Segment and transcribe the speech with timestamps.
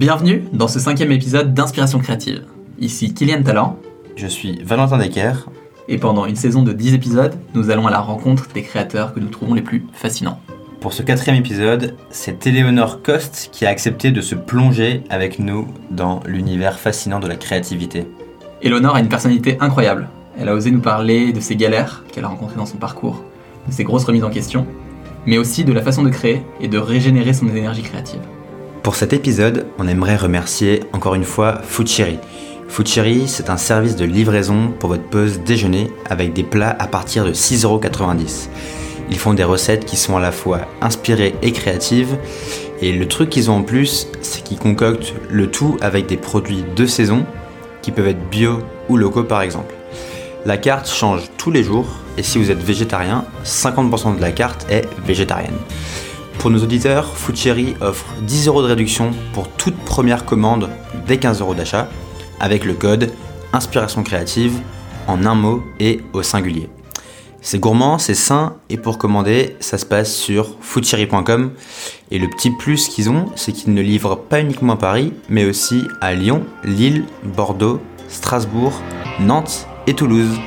[0.00, 2.46] Bienvenue dans ce cinquième épisode d'Inspiration créative.
[2.78, 3.78] Ici Kylian Talent.
[4.16, 5.50] Je suis Valentin Decker.
[5.88, 9.20] Et pendant une saison de 10 épisodes, nous allons à la rencontre des créateurs que
[9.20, 10.40] nous trouvons les plus fascinants.
[10.80, 15.68] Pour ce quatrième épisode, c'est Éléonore Coste qui a accepté de se plonger avec nous
[15.90, 18.06] dans l'univers fascinant de la créativité.
[18.62, 20.08] Éléonore a une personnalité incroyable.
[20.38, 23.22] Elle a osé nous parler de ses galères qu'elle a rencontrées dans son parcours,
[23.68, 24.66] de ses grosses remises en question,
[25.26, 28.22] mais aussi de la façon de créer et de régénérer son énergie créative.
[28.82, 32.18] Pour cet épisode, on aimerait remercier encore une fois Foodcherry.
[32.68, 37.26] Foodcherry, c'est un service de livraison pour votre pause déjeuner avec des plats à partir
[37.26, 38.48] de 6,90€.
[39.10, 42.16] Ils font des recettes qui sont à la fois inspirées et créatives.
[42.80, 46.64] Et le truc qu'ils ont en plus, c'est qu'ils concoctent le tout avec des produits
[46.74, 47.26] de saison
[47.82, 49.74] qui peuvent être bio ou locaux par exemple.
[50.46, 51.86] La carte change tous les jours
[52.16, 55.58] et si vous êtes végétarien, 50% de la carte est végétarienne.
[56.40, 60.70] Pour nos auditeurs, Foodcherry offre 10 euros de réduction pour toute première commande
[61.06, 61.86] dès 15 euros d'achat
[62.40, 63.12] avec le code
[63.52, 64.58] Inspiration créative
[65.06, 66.70] en un mot et au singulier.
[67.42, 71.52] C'est gourmand, c'est sain et pour commander, ça se passe sur foodcherry.com.
[72.10, 75.44] Et le petit plus qu'ils ont, c'est qu'ils ne livrent pas uniquement à Paris, mais
[75.44, 78.80] aussi à Lyon, Lille, Bordeaux, Strasbourg,
[79.20, 80.38] Nantes et Toulouse.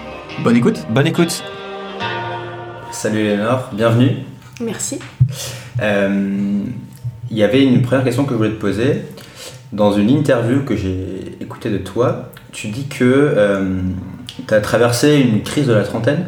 [0.44, 1.44] Bonne écoute Bonne écoute
[2.92, 4.24] Salut Léonore, bienvenue.
[4.60, 4.98] Merci.
[5.82, 6.64] Euh,
[7.32, 9.06] Il y avait une première question que je voulais te poser.
[9.72, 13.34] Dans une interview que j'ai écoutée de toi, tu dis que
[14.48, 16.26] tu as traversé une crise de la trentaine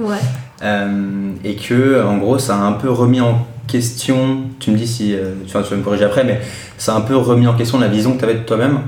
[0.00, 0.16] Ouais.
[0.62, 4.86] euh, et que en gros ça a un peu remis en question, tu me dis
[4.86, 6.40] si euh, tu, vas- me corriger après, mais
[6.78, 8.78] ça a un peu remis en question la vision que tu avais de toi-même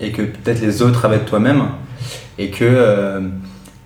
[0.00, 1.62] et que peut-être les autres avaient de toi-même
[2.36, 3.20] et que euh,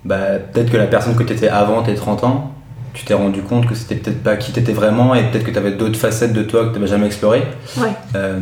[0.03, 0.17] bah,
[0.51, 2.50] peut-être que la personne que tu étais avant tes 30 ans,
[2.93, 5.57] tu t'es rendu compte que c'était peut-être pas qui t'étais vraiment et peut-être que tu
[5.57, 7.43] avais d'autres facettes de toi que tu n'avais jamais explorées.
[7.77, 7.91] Ouais.
[8.15, 8.39] Euh,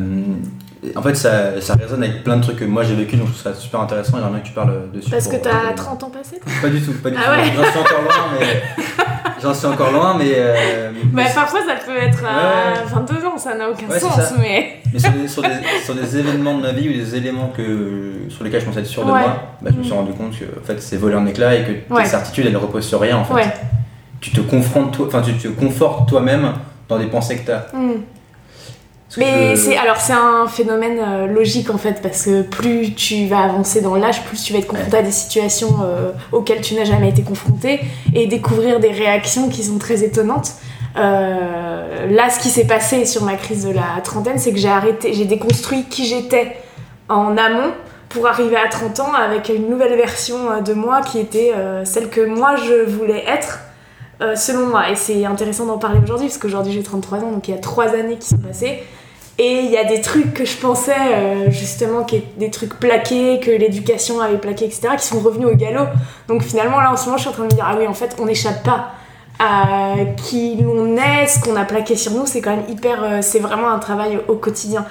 [0.95, 3.33] en fait, ça, ça résonne avec plein de trucs que moi j'ai vécu, donc je
[3.33, 4.14] trouve ça super intéressant.
[4.17, 5.11] J'aimerais bien que tu parles dessus.
[5.11, 7.41] Parce que t'as 30 ans passés toi Pas du tout, pas du Ah tout.
[7.41, 7.51] ouais.
[7.56, 8.63] J'en suis encore loin, mais.
[9.41, 10.31] J'en suis encore loin, mais.
[10.35, 12.85] euh, Bah mais- parfois ça peut être à Ouais.
[12.94, 14.75] 22 ans, ça n'a aucun Ouais, sens, mais...
[14.91, 15.50] Mais sur des, sur, des,
[15.84, 18.85] sur des événements de ma vie ou des éléments que, sur lesquels je pensais être
[18.85, 19.95] sûr de moi, bah, je me suis Mm.
[19.95, 22.88] rendu compte que en fait, c'est volé en éclats et que certitudes elles ne reposent
[22.88, 23.34] sur rien en fait.
[24.22, 26.53] Tu te confrontes, toi, enfin tu te confortes toi-même
[26.88, 27.68] dans des pensées que tu as.
[29.18, 33.40] Mais c'est alors c'est un phénomène euh, logique en fait parce que plus tu vas
[33.40, 36.84] avancer dans l'âge, plus tu vas être confronté à des situations euh, auxquelles tu n'as
[36.84, 37.80] jamais été confronté
[38.13, 40.51] et découvrir des réactions qui sont très étonnantes.
[40.96, 44.69] Euh, là, ce qui s'est passé sur ma crise de la trentaine, c'est que j'ai
[44.69, 46.57] arrêté, j'ai déconstruit qui j'étais
[47.07, 47.72] en amont
[48.09, 52.09] pour arriver à 30 ans avec une nouvelle version de moi qui était euh, celle
[52.09, 53.59] que moi je voulais être
[54.22, 54.90] euh, selon moi.
[54.90, 57.59] Et c'est intéressant d'en parler aujourd'hui parce qu'aujourd'hui j'ai 33 ans, donc il y a
[57.59, 58.84] 3 années qui sont passées.
[59.38, 62.06] Et il y a des trucs que je pensais euh, justement,
[62.38, 65.85] des trucs plaqués, que l'éducation avait plaqué, etc., qui sont revenus au galop.
[66.28, 67.88] Donc finalement là en ce moment je suis en train de me dire, ah oui
[67.88, 68.90] en fait on n'échappe pas
[69.40, 73.01] à qui l'on est, ce qu'on a plaqué sur nous, c'est quand même hyper...
[73.01, 74.86] euh, c'est vraiment un travail au quotidien.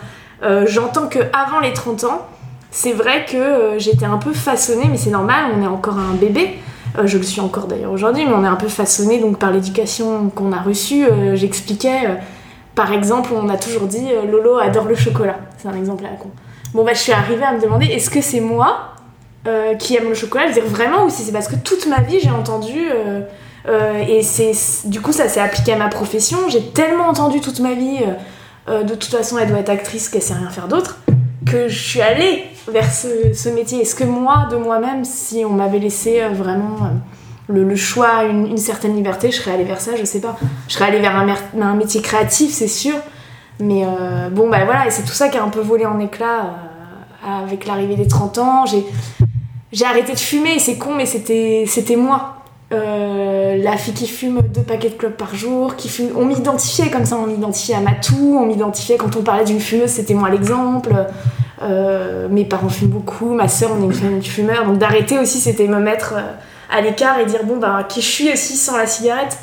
[0.66, 2.22] J'entends que avant les 30 ans,
[2.70, 6.58] c'est vrai que j'étais un peu façonnée, mais c'est normal, on est encore un bébé.
[6.98, 9.50] Euh, je le suis encore d'ailleurs aujourd'hui, mais on est un peu façonné donc par
[9.52, 11.04] l'éducation qu'on a reçue.
[11.06, 12.14] Euh, J'expliquais, euh,
[12.74, 15.38] par exemple, on a toujours dit euh, Lolo adore le chocolat.
[15.58, 16.30] C'est un exemple à la con.
[16.74, 18.94] Bon bah je suis arrivée à me demander est-ce que c'est moi
[19.78, 22.00] qui aime le chocolat, je veux dire vraiment, ou si c'est parce que toute ma
[22.02, 22.90] vie j'ai entendu
[23.66, 24.52] euh, et c'est
[24.84, 26.36] du coup ça s'est appliqué à ma profession.
[26.48, 28.00] J'ai tellement entendu toute ma vie.
[28.68, 30.98] euh, de toute façon, elle doit être actrice, qu'elle sait rien faire d'autre
[31.50, 33.82] que je suis allée vers ce, métier.
[33.82, 36.88] Est-ce que moi, de moi-même, si on m'avait laissé euh, vraiment euh,
[37.48, 40.36] le, choix, une, certaine liberté, je serais allée vers ça, je sais pas.
[40.68, 42.96] Je serais allée vers un, métier créatif, c'est sûr.
[43.60, 45.98] Mais euh, bon, bah voilà, et c'est tout ça qui a un peu volé en
[45.98, 46.54] éclats
[47.26, 48.64] euh, avec l'arrivée des 30 ans.
[48.66, 52.37] J'ai, arrêté de fumer, c'est con, mais c'était moi.
[52.70, 56.10] Euh, la fille qui fume deux paquets de clopes par jour, qui fume.
[56.16, 59.88] On m'identifiait comme ça, on m'identifiait à Matou, on m'identifiait quand on parlait d'une fumeuse,
[59.90, 60.92] c'était moi l'exemple.
[61.62, 65.40] Euh, mes parents fument beaucoup, ma soeur, on est une famille de donc d'arrêter aussi,
[65.40, 66.22] c'était me mettre euh,
[66.70, 69.38] à l'écart et dire bon, bah, qui je suis aussi sans la cigarette,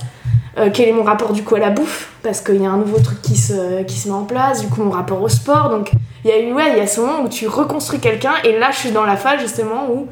[0.74, 3.00] quel est mon rapport du coup à la bouffe, parce qu'il y a un nouveau
[3.00, 5.92] truc qui se, qui se met en place, du coup, mon rapport au sport, donc
[6.24, 8.58] il y a eu, ouais, il y a ce moment où tu reconstruis quelqu'un, et
[8.58, 10.08] là, je suis dans la phase justement où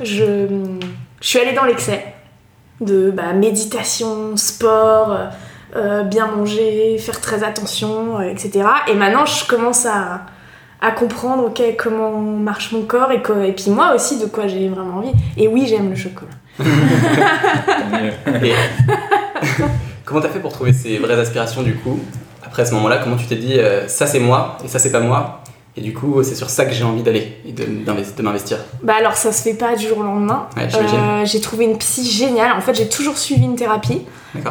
[0.00, 0.46] je,
[1.20, 2.02] je suis allée dans l'excès
[2.84, 5.26] de bah, méditation, sport, euh,
[5.76, 8.64] euh, bien manger, faire très attention, euh, etc.
[8.88, 10.26] Et maintenant, je commence à,
[10.96, 15.12] comprendre ok, comment marche mon corps et, puis moi aussi de quoi j'ai vraiment envie.
[15.36, 16.32] Et oui, j'aime le chocolat.
[20.04, 21.98] Comment t'as fait pour trouver ces vraies aspirations du coup
[22.44, 25.41] Après ce moment-là, comment tu t'es dit ça c'est moi et ça c'est pas moi?
[25.76, 28.58] Et du coup, c'est sur ça que j'ai envie d'aller et de, de m'investir.
[28.82, 30.46] Bah alors, ça se fait pas du jour au lendemain.
[30.58, 32.52] Euh, j'ai trouvé une psy géniale.
[32.52, 34.02] En fait, j'ai toujours suivi une thérapie.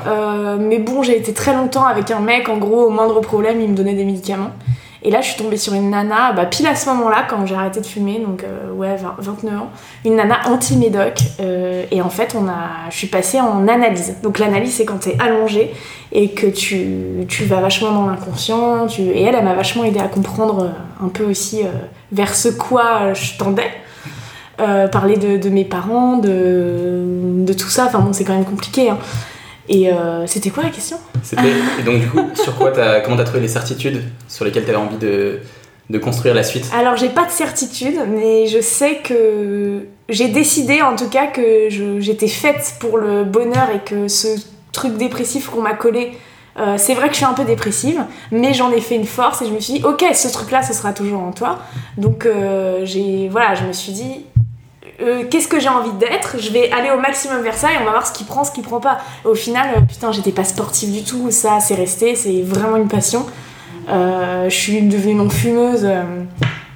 [0.07, 2.49] Euh, mais bon, j'ai été très longtemps avec un mec.
[2.49, 4.51] En gros, au moindre problème, il me donnait des médicaments.
[5.03, 7.55] Et là, je suis tombée sur une nana, bah, pile à ce moment-là, quand j'ai
[7.55, 9.69] arrêté de fumer, donc euh, ouais, 29 ans,
[10.05, 11.19] une nana anti-médoc.
[11.39, 14.17] Euh, et en fait, on a, je suis passée en analyse.
[14.21, 15.73] Donc l'analyse, c'est quand t'es allongé
[16.11, 18.85] et que tu, tu vas vachement dans l'inconscient.
[18.99, 21.61] Et elle, elle m'a vachement aidé à comprendre euh, un peu aussi
[22.11, 23.71] vers ce quoi je tendais.
[24.91, 27.85] parler de, de, mes parents, de, de tout ça.
[27.85, 28.91] Enfin bon, c'est quand même compliqué.
[28.91, 28.99] Hein.
[29.69, 30.97] Et euh, c'était quoi la question?
[31.79, 34.77] Et donc, du coup, sur quoi as, comment t'as trouvé les certitudes sur lesquelles t'avais
[34.77, 35.39] envie de,
[35.89, 36.69] de construire la suite?
[36.75, 41.69] Alors, j'ai pas de certitude, mais je sais que j'ai décidé en tout cas que
[41.99, 44.27] j'étais faite pour le bonheur et que ce
[44.71, 46.11] truc dépressif qu'on m'a collé.
[46.57, 49.41] Euh, c'est vrai que je suis un peu dépressive, mais j'en ai fait une force
[49.41, 51.59] et je me suis dit, ok, ce truc-là, ce sera toujours en toi.
[51.97, 54.25] Donc, euh, j'ai, voilà, je me suis dit,
[55.01, 57.85] euh, qu'est-ce que j'ai envie d'être, je vais aller au maximum vers ça et on
[57.85, 58.99] va voir ce qui prend, ce qui prend pas.
[59.25, 62.87] Au final, euh, putain, j'étais pas sportive du tout, ça c'est resté, c'est vraiment une
[62.87, 63.25] passion.
[63.89, 65.87] Euh, je suis devenue non fumeuse.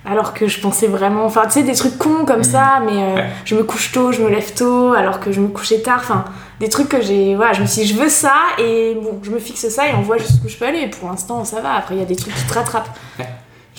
[0.08, 2.86] alors que je pensais vraiment, enfin tu sais des trucs cons comme ça, mmh.
[2.86, 6.00] mais je me couche tôt, je me lève tôt, alors que je me couchais tard,
[6.00, 6.26] enfin
[6.60, 9.32] des trucs que j'ai, voilà, je me suis dit je veux ça et bon, je
[9.32, 10.88] me fixe ça et on voit jusqu'où je peux aller.
[10.88, 12.96] pour l'instant ça va, après il y a des trucs qui te rattrapent.
[13.18, 13.26] J'ai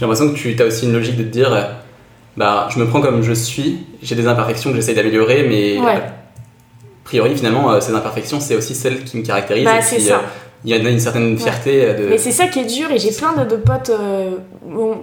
[0.00, 1.54] l'impression que tu as aussi une logique de te dire
[2.36, 6.12] bah, je me prends comme je suis, j'ai des imperfections que j'essaye d'améliorer, mais a
[7.04, 9.64] priori, finalement, euh, ces imperfections, c'est aussi celles qui me caractérisent.
[9.64, 9.78] Bah.
[9.78, 10.18] Euh,
[10.64, 11.84] il y a une certaine fierté.
[11.84, 12.08] Euh, de...
[12.08, 13.90] Mais c'est ça qui est dur, et j'ai plein de, de potes,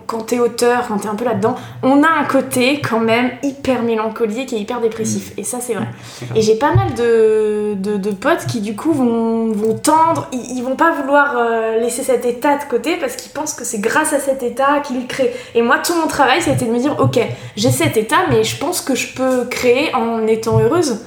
[0.07, 3.83] quand t'es auteur, quand t'es un peu là-dedans, on a un côté quand même hyper
[3.83, 5.39] mélancolique et hyper dépressif, mm.
[5.39, 5.87] et ça c'est vrai.
[6.35, 10.61] Et j'ai pas mal de, de, de, potes qui du coup vont, vont tendre, ils,
[10.61, 11.35] vont pas vouloir
[11.79, 15.07] laisser cet état de côté parce qu'ils pensent que c'est grâce à cet état qu'ils
[15.07, 15.33] créent.
[15.55, 17.19] Et moi, tout mon travail, ça a été de me dire, ok,
[17.55, 20.99] j'ai cet état, mais je pense que je peux créer en étant heureuse.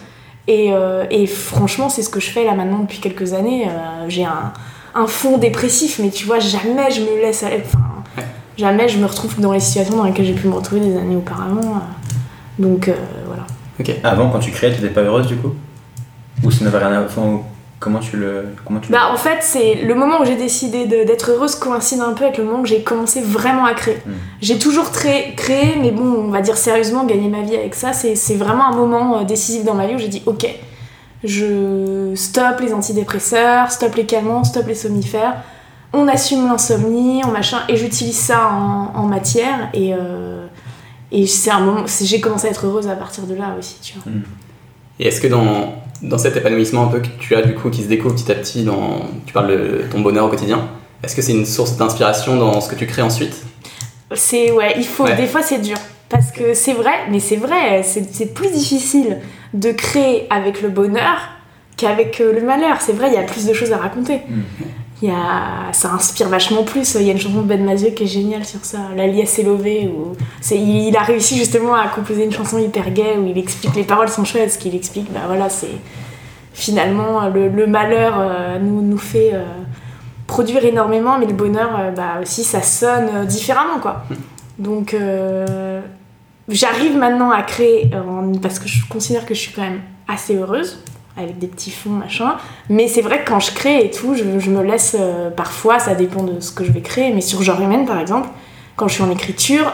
[0.48, 3.66] Euh, et, franchement, c'est ce que je fais là maintenant depuis quelques années.
[3.66, 4.52] Euh, j'ai un,
[4.94, 7.62] un, fond dépressif, mais tu vois, jamais je me laisse aller.
[7.64, 7.84] Enfin,
[8.56, 11.16] jamais je me retrouve dans les situations dans lesquelles j'ai pu me retrouver des années
[11.16, 11.76] auparavant.
[11.76, 12.62] Euh.
[12.62, 12.90] donc
[13.26, 13.46] voilà.
[13.80, 13.90] Ok.
[14.04, 15.54] Avant, quand tu créais, tu n'étais pas heureuse du coup?
[16.42, 17.40] Ou ça n'avait rien à voir
[17.78, 18.46] Comment tu le.
[18.64, 22.14] Comment tu bah, en fait, c'est le moment où j'ai décidé d'être heureuse coïncide un
[22.14, 23.98] peu avec le moment où j'ai commencé vraiment à créer.
[24.06, 24.12] Hmm.
[24.40, 25.34] J'ai toujours créé,
[25.78, 29.18] mais bon, on va dire sérieusement, gagner ma vie avec ça, c'est vraiment un moment
[29.18, 30.46] euh, décisif dans ma vie où j'ai dit ok,
[31.22, 35.42] je stop les antidépresseurs, stop les calmants, stop les somnifères,
[35.92, 40.46] on assume l'insomnie, on machin, et j'utilise ça en, matière, et, euh,
[41.12, 41.84] et c'est un moment.
[41.86, 44.10] J'ai commencé à être heureuse à partir de là aussi, tu vois.
[44.10, 44.22] Hmm.
[44.98, 47.82] Et est-ce que dans dans cet épanouissement un peu que tu as du coup qui
[47.82, 50.68] se découvre petit à petit dans tu parles de ton bonheur au quotidien.
[51.02, 53.42] Est-ce que c'est une source d'inspiration dans ce que tu crées ensuite?
[54.14, 55.78] C'est ouais il faut des fois c'est dur.
[56.08, 59.18] Parce que c'est vrai mais c'est vrai c'est plus difficile
[59.54, 61.30] de créer avec le bonheur
[61.76, 62.80] qu'avec euh, le malheur.
[62.80, 64.20] C'est vrai il y a plus de choses à raconter.
[64.28, 64.64] Mmh.
[65.02, 66.94] Il y a, ça inspire vachement plus.
[66.94, 68.78] Il y a une chanson de Ben Mazieu qui est géniale sur ça.
[68.96, 72.90] La liesse est levée où c'est, il, a réussi justement à composer une chanson hyper
[72.90, 74.52] gay où il explique les paroles sont chouettes.
[74.52, 75.78] Ce qu'il explique bah voilà c'est
[76.56, 79.44] finalement le, malheur euh, nous, nous fait euh,
[80.26, 84.04] produire énormément, mais le bonheur, euh, bah, aussi, ça sonne différemment, quoi.
[84.58, 84.96] Donc,
[86.48, 87.90] j'arrive maintenant à créer,
[88.40, 90.82] parce que je considère que je suis quand même assez heureuse,
[91.16, 92.36] avec des petits fonds, machin.
[92.68, 94.96] Mais c'est vrai que quand je crée et tout, je, me laisse,
[95.36, 98.28] parfois, ça dépend de ce que je vais créer, mais sur genre humaine, par exemple,
[98.76, 99.72] quand je suis en écriture,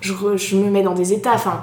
[0.00, 1.62] je, je, me mets dans des états, enfin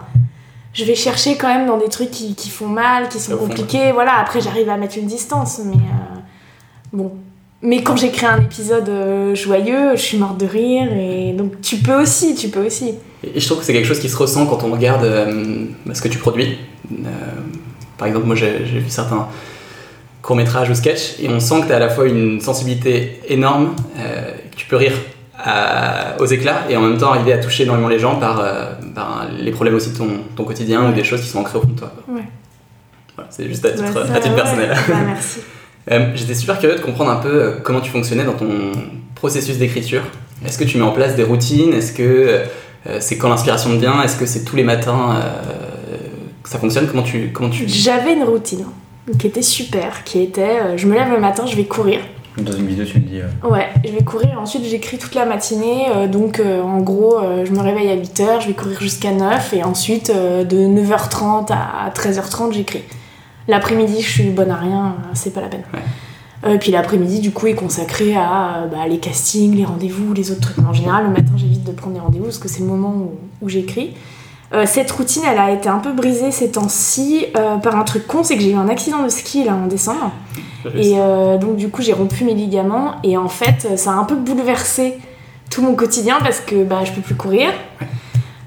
[0.75, 3.93] je vais chercher quand même dans des trucs qui, qui font mal, qui sont compliqués.
[3.93, 6.19] Voilà, après j'arrive à mettre une distance, mais euh,
[6.91, 7.13] bon.
[7.61, 11.77] Mais quand j'écris un épisode euh, joyeux, je suis morte de rire et donc tu
[11.77, 12.95] peux aussi, tu peux aussi.
[13.23, 16.01] Et je trouve que c'est quelque chose qui se ressent quand on regarde euh, ce
[16.01, 16.57] que tu produis.
[17.97, 19.27] Par exemple, moi j'ai vu certains
[20.21, 23.21] courts métrages ou sketchs et on sent que tu as à la fois une sensibilité
[23.27, 24.93] énorme, que tu peux rire
[26.19, 28.71] aux éclats et en même temps arriver à toucher énormément les gens par, euh,
[29.39, 31.67] les problèmes aussi de ton, ton quotidien ou des choses qui sont ancrées au fond
[31.67, 31.91] de toi.
[32.07, 32.21] Ouais.
[33.15, 34.75] Voilà, c'est juste à titre, personnel.
[34.87, 35.39] Bah, merci.
[35.91, 38.71] Euh, j'étais super curieux de comprendre un peu euh, comment tu fonctionnais dans ton
[39.13, 40.01] processus d'écriture.
[40.45, 41.73] Est-ce que tu mets en place des routines?
[41.73, 42.41] Est-ce que
[42.99, 44.03] c'est quand l'inspiration te vient?
[44.03, 45.21] Est-ce que c'est tous les matins
[46.47, 46.87] ça fonctionne?
[46.87, 47.67] Comment tu, comment tu...
[47.67, 48.65] J'avais une routine
[49.19, 51.99] qui était super, qui était je me lève le matin, je vais courir.
[52.37, 53.21] Dans une vidéo, tu me dis.
[53.21, 53.49] Euh.
[53.49, 54.37] Ouais, je vais courir.
[54.39, 55.85] Ensuite, j'écris toute la matinée.
[55.95, 59.53] Euh, donc, euh, en gros, je me réveille à 8h, je vais courir jusqu'à 9
[59.53, 62.83] et ensuite, de 9h30 à 13h30, j'écris.
[63.47, 65.63] L'après-midi, je suis bonne à rien, c'est pas la peine.
[66.45, 70.41] Euh, puis l'après-midi, du coup, est consacré à bah, les castings, les rendez-vous, les autres
[70.41, 70.59] trucs.
[70.59, 73.11] En général, le matin, j'évite de prendre des rendez-vous parce que c'est le moment où,
[73.41, 73.93] où j'écris.
[74.53, 78.05] Euh, cette routine, elle a été un peu brisée ces temps-ci euh, par un truc
[78.05, 80.11] con, c'est que j'ai eu un accident de ski là en décembre.
[80.75, 82.95] Et euh, donc du coup, j'ai rompu mes ligaments.
[83.03, 84.97] Et en fait, ça a un peu bouleversé
[85.49, 87.49] tout mon quotidien parce que bah, je peux plus courir.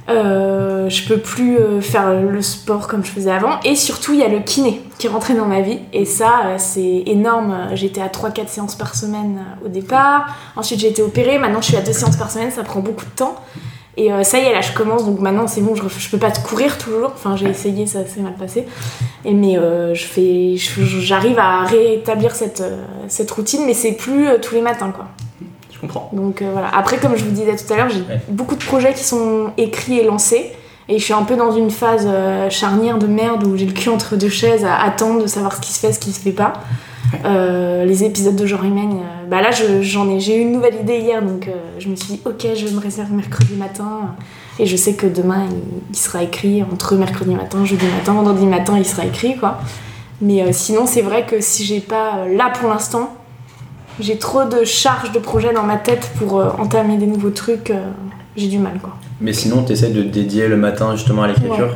[0.08, 3.60] Je peux plus faire le sport comme je faisais avant.
[3.62, 5.80] Et surtout il y a le kiné qui est rentré dans ma vie.
[5.92, 7.68] Et ça c'est énorme.
[7.74, 10.34] J'étais à 3-4 séances par semaine au départ.
[10.56, 11.38] Ensuite j'ai été opérée.
[11.38, 12.50] Maintenant je suis à 2 séances par semaine.
[12.50, 13.36] Ça prend beaucoup de temps
[14.00, 16.18] et euh, ça y est là je commence donc maintenant c'est bon je, je peux
[16.18, 18.66] pas te courir toujours enfin j'ai essayé ça s'est mal passé
[19.24, 24.28] et mais euh, je fais j'arrive à réétablir cette, euh, cette routine mais c'est plus
[24.40, 25.06] tous les matins quoi
[25.72, 26.08] Je comprends.
[26.12, 26.68] donc voilà.
[26.74, 28.20] Après, comme je vous disais tout à l'heure, j'ai Ouais.
[28.28, 30.52] beaucoup de projets qui sont écrits et lancés.
[30.90, 32.08] Et je suis un peu dans une phase
[32.50, 35.60] charnière de merde où j'ai le cul entre deux chaises à attendre de savoir ce
[35.60, 36.54] qui se fait, ce qui se fait pas.
[37.24, 40.52] Euh, les épisodes de Genre Humaine, euh, bah là je- j'en ai, j'ai eu une
[40.52, 44.14] nouvelle idée hier donc euh, je me suis dit ok je me réserve mercredi matin
[44.58, 45.56] et je sais que demain il,
[45.90, 49.58] il sera écrit entre mercredi matin, jeudi matin, vendredi matin il sera écrit quoi.
[50.20, 53.14] Mais sinon c'est vrai que si j'ai pas là pour l'instant
[54.00, 57.72] j'ai trop de charges de projets dans ma tête pour entamer des nouveaux trucs.
[58.36, 58.96] j'ai du mal, quoi.
[59.20, 61.70] Mais sinon, tu essaies de te dédier le matin justement à l'écriture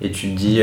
[0.00, 0.60] et tu te dis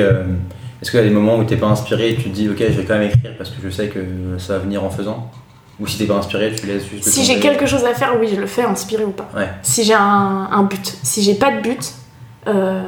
[0.82, 2.58] est-ce qu'il y a des moments où t'es pas inspiré et tu te dis ok,
[2.60, 4.00] je vais quand même écrire parce que je sais que
[4.38, 5.30] ça va venir en faisant?
[5.80, 7.10] Ou si t'es pas inspiré, tu laisses juste.
[7.10, 9.30] Si j'ai quelque chose à faire, oui, je le fais, inspiré ou pas.
[9.36, 9.50] Ouais.
[9.64, 10.98] Si j'ai un, un but.
[11.02, 11.94] Si j'ai pas de but,
[12.48, 12.82] euh,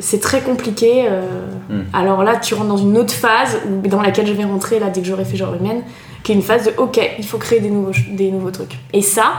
[0.00, 1.04] c'est très compliqué.
[1.08, 1.22] euh,
[1.70, 1.82] Hmm.
[1.92, 4.90] Alors là, tu rentres dans une autre phase où- dans laquelle je vais rentrer là
[4.90, 5.82] dès que j'aurai fait genre humaine,
[6.24, 8.76] qui est une phase de ok, il faut créer des nouveaux, des nouveaux trucs.
[8.92, 9.32] Et ça,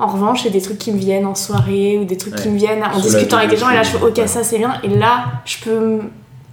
[0.00, 2.58] en revanche, c'est des trucs qui me viennent en soirée ou des trucs qui me
[2.58, 4.80] viennent en discutant avec des gens et là je fais ok, ça c'est bien.
[4.82, 6.00] Et là, je peux me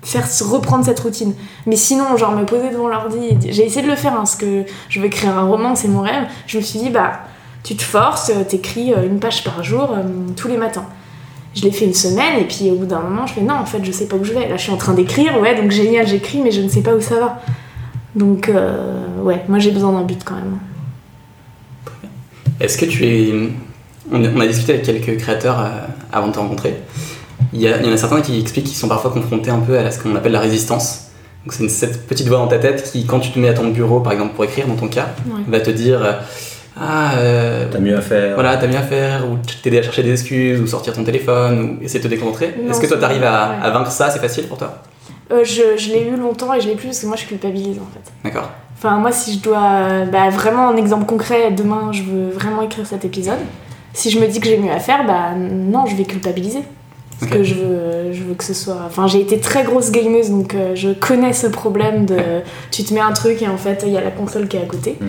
[0.03, 1.33] faire reprendre cette routine.
[1.65, 4.63] Mais sinon, genre me poser devant l'ordi, j'ai essayé de le faire hein, parce que
[4.89, 6.25] je veux écrire un roman, c'est mon rêve.
[6.45, 7.21] Je me suis dit, bah,
[7.63, 10.03] tu te forces, euh, t'écris euh, une page par jour euh,
[10.35, 10.85] tous les matins.
[11.55, 13.65] Je l'ai fait une semaine et puis au bout d'un moment, je fais non, en
[13.65, 14.49] fait, je sais pas où je vais.
[14.49, 16.95] Là, je suis en train d'écrire, ouais, donc génial, j'écris, mais je ne sais pas
[16.95, 17.41] où ça va.
[18.15, 18.51] Donc,
[19.23, 20.59] ouais, moi j'ai besoin d'un but quand même.
[22.59, 23.33] Est-ce que tu es.
[24.11, 25.65] On a discuté avec quelques créateurs
[26.11, 26.75] avant de te rencontrer.
[27.53, 29.59] Il y, a- il y en a certains qui expliquent qu'ils sont parfois confrontés un
[29.59, 31.07] peu à ce qu'on appelle la résistance.
[31.45, 33.67] Donc c'est cette petite voix dans ta tête qui, quand tu te mets à ton
[33.69, 35.41] bureau, par exemple pour écrire dans ton cas, Ouais.
[35.47, 36.13] va te dire euh,
[36.79, 38.33] Ah, euh, T'as mieux à faire.
[38.33, 41.77] voilà, t'as bien à faire, ou t'aider à chercher des excuses, ou sortir ton téléphone,
[41.79, 42.55] ou essayer de te déconcentrer.
[42.69, 43.55] Est-ce que toi t'arrives à, ouais.
[43.67, 44.09] à vaincre ça?
[44.09, 44.81] C'est facile pour toi?
[45.31, 47.77] Euh, je je l'ai eu longtemps et je l'ai plus parce que moi je culpabilise
[47.77, 48.11] en fait.
[48.23, 48.49] D'accord.
[48.77, 50.05] Enfin, moi, si je dois.
[50.11, 53.37] Bah, vraiment, un exemple concret, demain, je veux vraiment écrire cet épisode.
[53.93, 56.59] Si je me dis que j'ai mieux à faire, bah non, je vais culpabiliser.
[57.19, 58.77] Parce que je veux, je veux que ce soit.
[58.85, 62.17] Enfin, j'ai été très grosse gameuse, donc euh, je connais ce problème de.
[62.71, 64.61] Tu te mets un truc et en fait, il y a la console qui est
[64.61, 64.97] à côté.
[64.99, 65.05] Mm.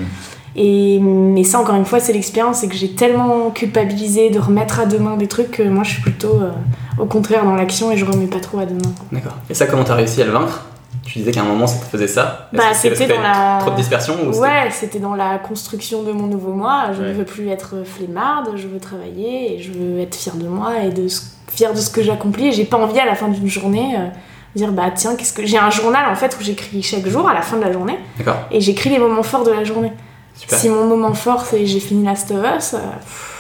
[0.57, 4.79] Et, mais ça, encore une fois, c'est l'expérience, c'est que j'ai tellement culpabilisé de remettre
[4.81, 6.51] à demain des trucs que moi, je suis plutôt euh,
[6.99, 8.93] au contraire dans l'action et je remets pas trop à demain.
[9.11, 9.37] D'accord.
[9.51, 10.67] Et ça, comment t'as réussi à le vaincre?
[11.15, 12.49] Tu disais qu'à un moment ça te faisait ça.
[12.53, 16.27] Bah, c'était dans la- Trop de dispersion ou Ouais, c'était dans la construction de mon
[16.27, 16.87] nouveau moi.
[16.93, 17.09] Je Ouais.
[17.11, 20.81] ne veux plus être flemmarde, je veux travailler et je veux être fière de moi
[20.83, 21.21] et de ce-
[21.53, 22.53] fière de ce que j'accomplis.
[22.53, 24.09] J'ai pas envie à la fin d'une journée euh,
[24.57, 27.33] dire bah tiens qu'est-ce que j'ai un journal en fait où j'écris chaque jour à
[27.33, 28.39] la fin de la journée D'accord.
[28.51, 29.93] et j'écris les moments forts de la journée.
[30.35, 30.59] Super.
[30.59, 33.34] Si mon moment fort c'est j'ai fini Last of Us, euh, pff,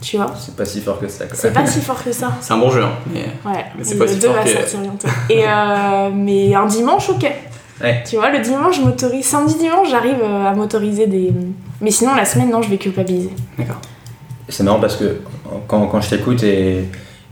[0.00, 1.24] tu vois, C'est pas si fort que ça.
[1.32, 2.32] C'est pas si fort que ça.
[2.40, 4.50] C'est un bon jeu, hein, mais Ouais, Mais c'est pas si 2 fort va que-
[4.50, 5.08] sortir bientôt.
[5.28, 7.30] Et euh, mais un dimanche, ok.
[7.82, 8.02] Ouais.
[8.08, 9.24] Tu vois, le dimanche, je m'autorise.
[9.26, 11.32] Samedi, dimanche, j'arrive euh, à m'autoriser des.
[11.80, 13.30] Mais sinon, la semaine, non, je vais culpabiliser.
[13.58, 13.80] d'accord.
[14.48, 15.20] C'est marrant parce que
[15.68, 16.84] quand, quand je t'écoute et,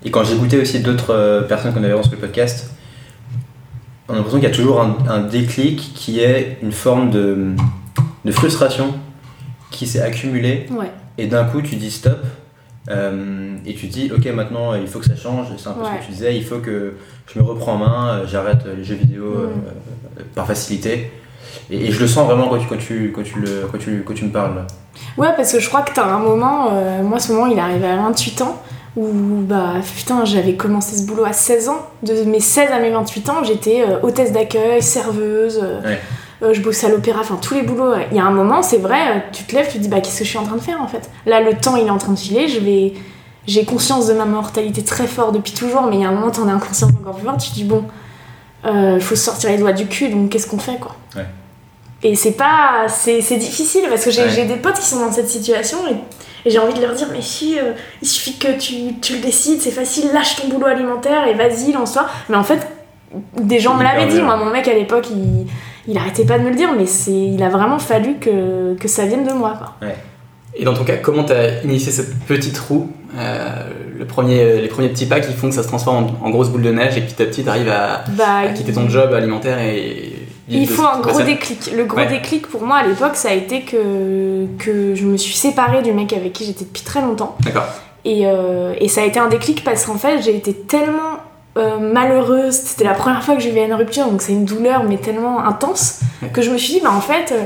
[0.04, 2.70] et quand j'écoutais aussi d'autres euh, personnes qu'on avait sur le podcast,
[4.08, 7.48] on a l'impression qu'il y a toujours un, un déclic qui est une forme de,
[8.24, 8.94] de frustration
[9.70, 10.90] qui s'est accumulée Ouais.
[11.18, 12.24] et d'un coup tu dis stop
[12.90, 15.90] euh, et tu dis ok maintenant il faut que ça change, c'est un peu ce
[16.00, 16.94] que tu disais, il faut que
[17.32, 19.36] je me reprends en main, euh, j'arrête les jeux vidéo Mm.
[20.18, 21.10] euh, par facilité.
[21.70, 24.02] Et, et je le sens vraiment quand tu, quand tu, quand tu, le, quand tu,
[24.06, 24.64] quand tu me parles.
[25.18, 26.68] Ouais, parce que je crois que t'as un moment.
[26.72, 28.62] euh, moi, ce moment, il est arrivé à 28 ans.
[28.96, 29.06] Où,
[29.42, 31.86] bah, putain, j'avais commencé ce boulot à 16 ans.
[32.02, 35.58] De mes 16 à mes 28 ans, j'étais hôtesse d'accueil, serveuse.
[35.84, 36.00] Ouais.
[36.42, 37.94] Euh, je bossais à l'opéra, enfin tous les boulots.
[38.10, 40.00] Il y a un moment, c'est vrai, euh, tu te lèves, tu te dis, bah,
[40.00, 41.10] qu'est-ce que je suis en train de faire en fait?
[41.26, 42.94] Là, le temps, il est en train de filer, je vais.
[43.46, 46.30] J'ai conscience de ma mortalité très fort depuis toujours, mais il y a un moment,
[46.30, 47.84] t'en as conscience encore plus fort, tu te dis, bon,
[48.64, 50.96] il faut se sortir les doigts du cul, donc qu'est-ce qu'on fait quoi?
[51.16, 51.24] Ouais.
[52.02, 52.86] Et c'est pas.
[52.88, 54.44] C'est difficile parce que j'ai Ouais.
[54.44, 55.94] des potes qui sont dans cette situation et,
[56.46, 59.20] et j'ai envie de leur dire, mais si, euh, il suffit que tu, tu le
[59.20, 62.06] décides, c'est facile, lâche ton boulot alimentaire et vas-y, lance-toi.
[62.28, 62.68] Mais en fait,
[63.36, 64.20] des gens me l'avaient dit.
[64.20, 65.46] Moi, mon mec à l'époque, il,
[65.88, 68.86] il arrêtait pas de me le dire, mais c'est, il a vraiment fallu que, que
[68.88, 69.54] ça vienne de moi.
[69.58, 69.88] Quoi.
[70.54, 73.48] Et dans ton cas, comment tu as initié cette petite roue euh,
[73.98, 76.62] le premier, Les premiers petits pas qui font que ça se transforme en, grosse boule
[76.62, 79.58] de neige et que petit à petit tu arrives à, Bah, quitter ton job alimentaire
[79.60, 80.12] et.
[80.50, 81.70] Il faut un gros déclic.
[81.76, 82.06] Le gros Ouais.
[82.06, 85.92] déclic pour moi à l'époque, ça a été que, que je me suis séparée du
[85.92, 87.36] mec avec qui j'étais depuis très longtemps.
[87.44, 87.66] D'accord.
[88.06, 91.18] Et, euh, et ça a été un déclic parce qu'en fait, j'ai été tellement
[91.58, 92.54] euh, malheureuse.
[92.54, 95.40] C'était la première fois que je vivais une rupture, donc c'est une douleur, mais tellement
[95.44, 96.00] intense,
[96.32, 97.44] que je me suis dit, bah en fait, euh,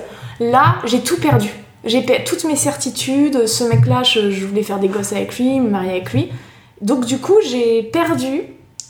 [0.50, 1.50] là, j'ai tout perdu.
[1.85, 3.47] J'ai pe- toutes mes certitudes.
[3.47, 6.31] Ce mec-là, je, je voulais faire des gosses avec lui, me marier avec lui.
[6.81, 8.42] Donc, du coup, j'ai perdu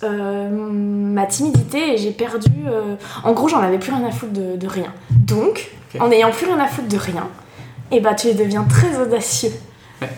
[0.03, 2.51] euh, ma timidité et j'ai perdu.
[2.69, 4.93] euh, En gros, j'en avais plus rien à foutre de, de rien.
[5.11, 7.29] Donc, en n'ayant plus rien à foutre de rien,
[7.91, 9.53] et bah, tu deviens très audacieux.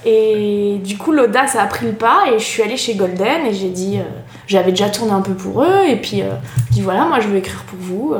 [0.06, 3.52] Et du coup, l'audace a pris le pas et je suis allée chez Golden et
[3.52, 4.02] j'ai dit, euh,
[4.46, 6.30] j'avais déjà tourné un peu pour eux et puis euh,
[6.68, 8.14] je dis voilà, moi je veux écrire pour vous.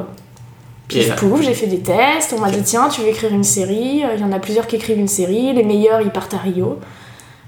[0.88, 4.02] Puis pouf, j'ai fait des tests, on m'a dit tiens, tu veux écrire une série,
[4.14, 6.78] il y en a plusieurs qui écrivent une série, les meilleurs ils partent à Rio.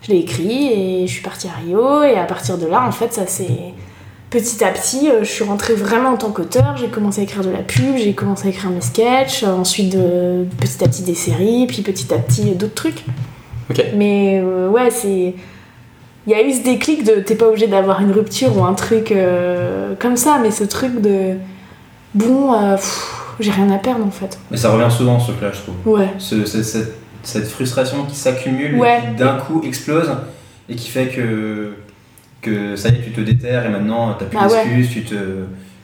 [0.02, 2.92] Je l'ai écrit et je suis partie à Rio et à partir de là, en
[2.92, 3.74] fait, ça s'est
[4.30, 7.42] petit à petit, euh, je suis rentrée vraiment en tant qu'auteur, j'ai commencé à écrire
[7.42, 11.02] de la pub, j'ai commencé à écrire mes sketchs, euh, ensuite de, petit à petit
[11.02, 13.04] des séries, puis petit à petit euh, d'autres trucs.
[13.70, 13.84] Ok.
[13.94, 15.34] Mais euh, ouais, c'est.
[16.26, 18.74] Il y a eu ce déclic de t'es pas obligé d'avoir une rupture ou un
[18.74, 21.34] truc euh, comme ça, mais ce truc de.
[22.14, 22.76] Bon, euh,
[23.38, 24.38] j'ai rien à perdre en fait.
[24.50, 25.74] Mais ça revient souvent ce truc-là, je trouve.
[25.98, 26.08] Ouais.
[26.18, 29.00] Ce- ce- cette, cette frustration qui s'accumule Ouais.
[29.10, 30.10] qui d'un coup explose
[30.68, 31.74] et qui fait que,
[32.42, 34.64] que ça y est, tu te déterres et maintenant t'as plus Ah ouais.
[34.64, 35.14] d'excuses, tu, te,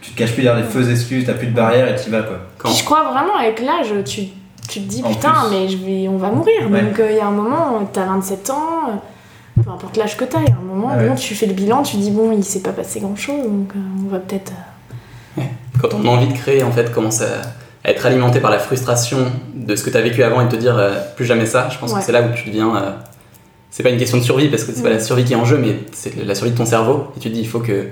[0.01, 2.23] tu te caches plus derrière des fausses excuses, t'as plus de barrières et t'y vas
[2.23, 2.39] quoi.
[2.59, 4.23] Quand Puis je crois vraiment avec l'âge, tu,
[4.69, 5.57] tu te dis En putain, plus.
[5.57, 6.69] mais je vais, on va mourir.
[6.71, 6.83] Ouais.
[6.83, 8.55] Donc euh, il y a un moment, t'as 27 ans,
[8.89, 8.93] euh,
[9.65, 11.09] peu importe l'âge que t'as, il y a un moment, Ah ouais.
[11.09, 13.71] bon, tu fais le bilan, tu dis bon, il s'est pas passé grand chose, donc
[13.77, 14.53] euh, on va peut-être.
[15.39, 15.43] euh,
[15.81, 17.27] quand ton envie de créer en fait commence à,
[17.85, 19.19] à être alimentée par la frustration
[19.55, 21.69] de ce que tu as vécu avant et de te dire euh, plus jamais ça,
[21.71, 21.99] je pense Ouais.
[22.01, 22.75] que c'est là où tu deviens.
[22.77, 22.91] euh,
[23.71, 24.95] c'est pas une question de survie parce que c'est pas Mm.
[24.95, 27.07] la survie qui est en jeu, mais c'est la survie de ton cerveau.
[27.17, 27.89] Et tu te dis il faut que,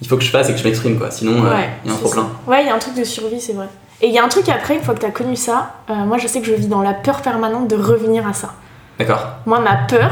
[0.00, 1.10] il faut que je fasse et que je m'exprime quoi.
[1.12, 2.28] Sinon Ouais, il y a un trop plein.
[2.48, 3.68] Ouais, il y a un truc de survie, c'est vrai.
[4.02, 6.18] Et il y a un truc après, une fois que t'as connu ça, euh, moi
[6.18, 8.54] je sais que je vis dans la peur permanente de revenir à ça.
[8.98, 9.24] D'accord.
[9.46, 10.10] Moi, ma peur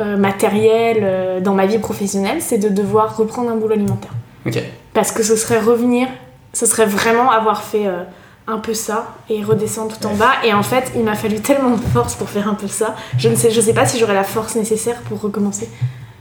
[0.00, 4.12] euh, matérielle euh, dans ma vie professionnelle, c'est de devoir reprendre un boulot alimentaire.
[4.94, 6.08] Parce que ce serait revenir,
[6.52, 8.02] ce serait vraiment avoir fait euh,
[8.46, 10.32] un peu ça et redescendre tout en bas.
[10.44, 12.96] Et en fait, il m'a fallu tellement de force pour faire un peu ça.
[13.18, 15.68] Je ne sais, je sais pas si j'aurais la force nécessaire pour recommencer.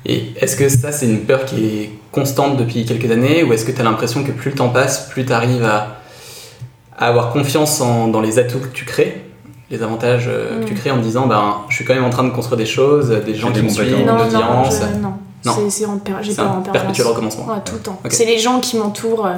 [0.06, 3.66] Et est-ce que ça c'est une peur qui est constante depuis quelques années ou est-ce
[3.66, 5.98] que tu as l'impression que plus le temps passe, plus tu arrives à,
[6.98, 9.24] à avoir confiance en- dans les atouts que tu crées?
[9.70, 10.64] Les avantages euh, Mm.
[10.64, 12.58] que tu crées en te disant ben je suis quand même en train de construire
[12.58, 14.76] des choses, des gens des qui me suivent, une non, non, audience.
[14.96, 15.14] je- non.
[15.46, 15.54] Non.
[15.70, 16.14] C'est- en per-
[16.74, 17.46] perpétuel recommencement.
[17.48, 18.00] Ouais, tout le temps.
[18.04, 18.12] Ok.
[18.12, 19.36] C'est les gens qui m'entourent, euh,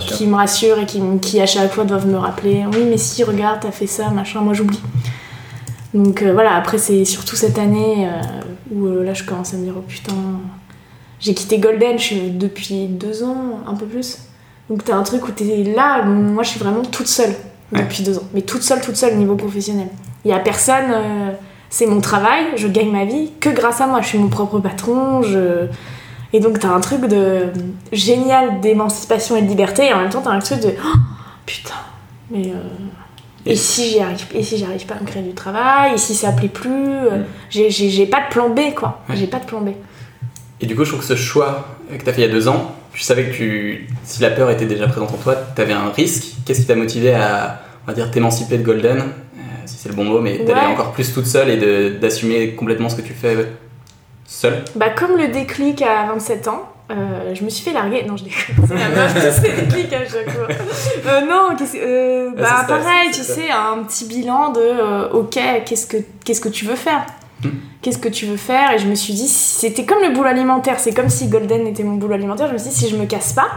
[0.00, 3.24] Qui me rassurent et qui, qui à chaque fois doivent me rappeler oui mais si
[3.24, 4.80] regarde t'as fait ça machin moi j'oublie
[5.94, 8.20] donc euh, voilà après c'est surtout cette année euh,
[8.72, 10.12] où euh, là je commence à me dire oh putain
[11.18, 14.18] j'ai quitté Golden je suis depuis deux ans un peu plus
[14.68, 17.34] donc t'as un truc où t'es là moi je suis vraiment toute seule
[17.72, 17.82] Ouais.
[17.82, 19.86] depuis deux ans mais toute seule toute seule au niveau professionnel
[20.24, 21.30] il y a personne euh,
[21.68, 24.58] c'est mon travail je gagne ma vie que grâce à moi je suis mon propre
[24.58, 25.66] patron je
[26.32, 27.44] et donc t'as un truc de
[27.92, 30.96] génial d'émancipation et de liberté et en même temps t'as un truc de Oh,
[31.46, 31.74] putain
[32.30, 32.54] mais euh,
[33.46, 36.14] et si j'y arrive et si j'arrive pas à me créer du travail et si
[36.14, 37.24] ça plaît plus euh, Mm.
[37.70, 39.16] j'ai- pas de plan B quoi Ouais.
[39.16, 39.70] j'ai pas de plan B
[40.60, 42.32] Et du coup, je trouve que ce choix que tu as fait il y a
[42.32, 45.62] deux ans, tu savais que tu, si la peur était déjà présente en toi, tu
[45.62, 46.34] avais un risque.
[46.44, 49.94] Qu'est-ce qui t'a motivé à, on va dire, t'émanciper de Golden, euh, si c'est le
[49.94, 53.36] bon mot, mais d'aller encore plus toute seule et d'assumer complètement ce que tu fais
[54.26, 54.64] seule?
[54.76, 58.04] Bah comme le déclic à 27 ans euh, je me suis fait larguer.
[58.04, 58.66] Non je déconne.
[58.66, 60.48] C'est la déclic à chaque fois.
[61.06, 63.34] Euh, non euh, Ah, bah ça, pareil tu ça.
[63.34, 67.06] sais un petit bilan de ok qu'est-ce que qu'est-ce que tu veux faire?
[67.82, 68.72] Qu'est-ce que tu veux faire?
[68.72, 71.82] Et je me suis dit c'était comme le boulot alimentaire c'est comme si Golden était
[71.82, 73.48] mon boulot alimentaire je me suis dit si je me casse pas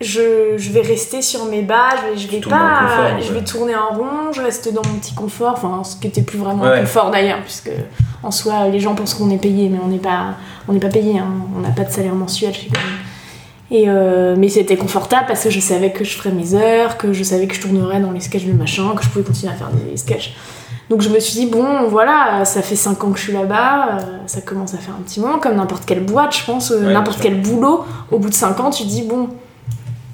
[0.00, 3.42] je, je vais rester sur mes bas je vais, je vais pas confort, je vais
[3.44, 6.64] tourner en rond je reste dans mon petit confort enfin ce qui était plus vraiment
[6.64, 6.78] Ouais.
[6.78, 7.70] un confort d'ailleurs puisque
[8.22, 10.34] en soi les gens pensent qu'on est payé mais on n'est pas
[10.68, 11.28] on n'est pas payé hein.
[11.56, 12.90] on n'a pas de salaire mensuel chez Golden
[13.70, 17.12] et euh, mais c'était confortable parce que je savais que je ferais mes heures, que
[17.12, 19.56] je savais que je tournerais dans les sketchs de machin, que je pouvais continuer à
[19.56, 20.34] faire des sketchs.
[20.88, 23.88] Donc je me suis dit, bon, voilà, ça fait 5 ans que je suis là-bas,
[23.88, 26.86] euh, ça commence à faire un petit moment, comme n'importe quelle boîte, je pense, euh,
[26.86, 27.84] Ouais, n'importe quel boulot.
[28.12, 29.28] Au bout de 5 ans, tu dis, bon,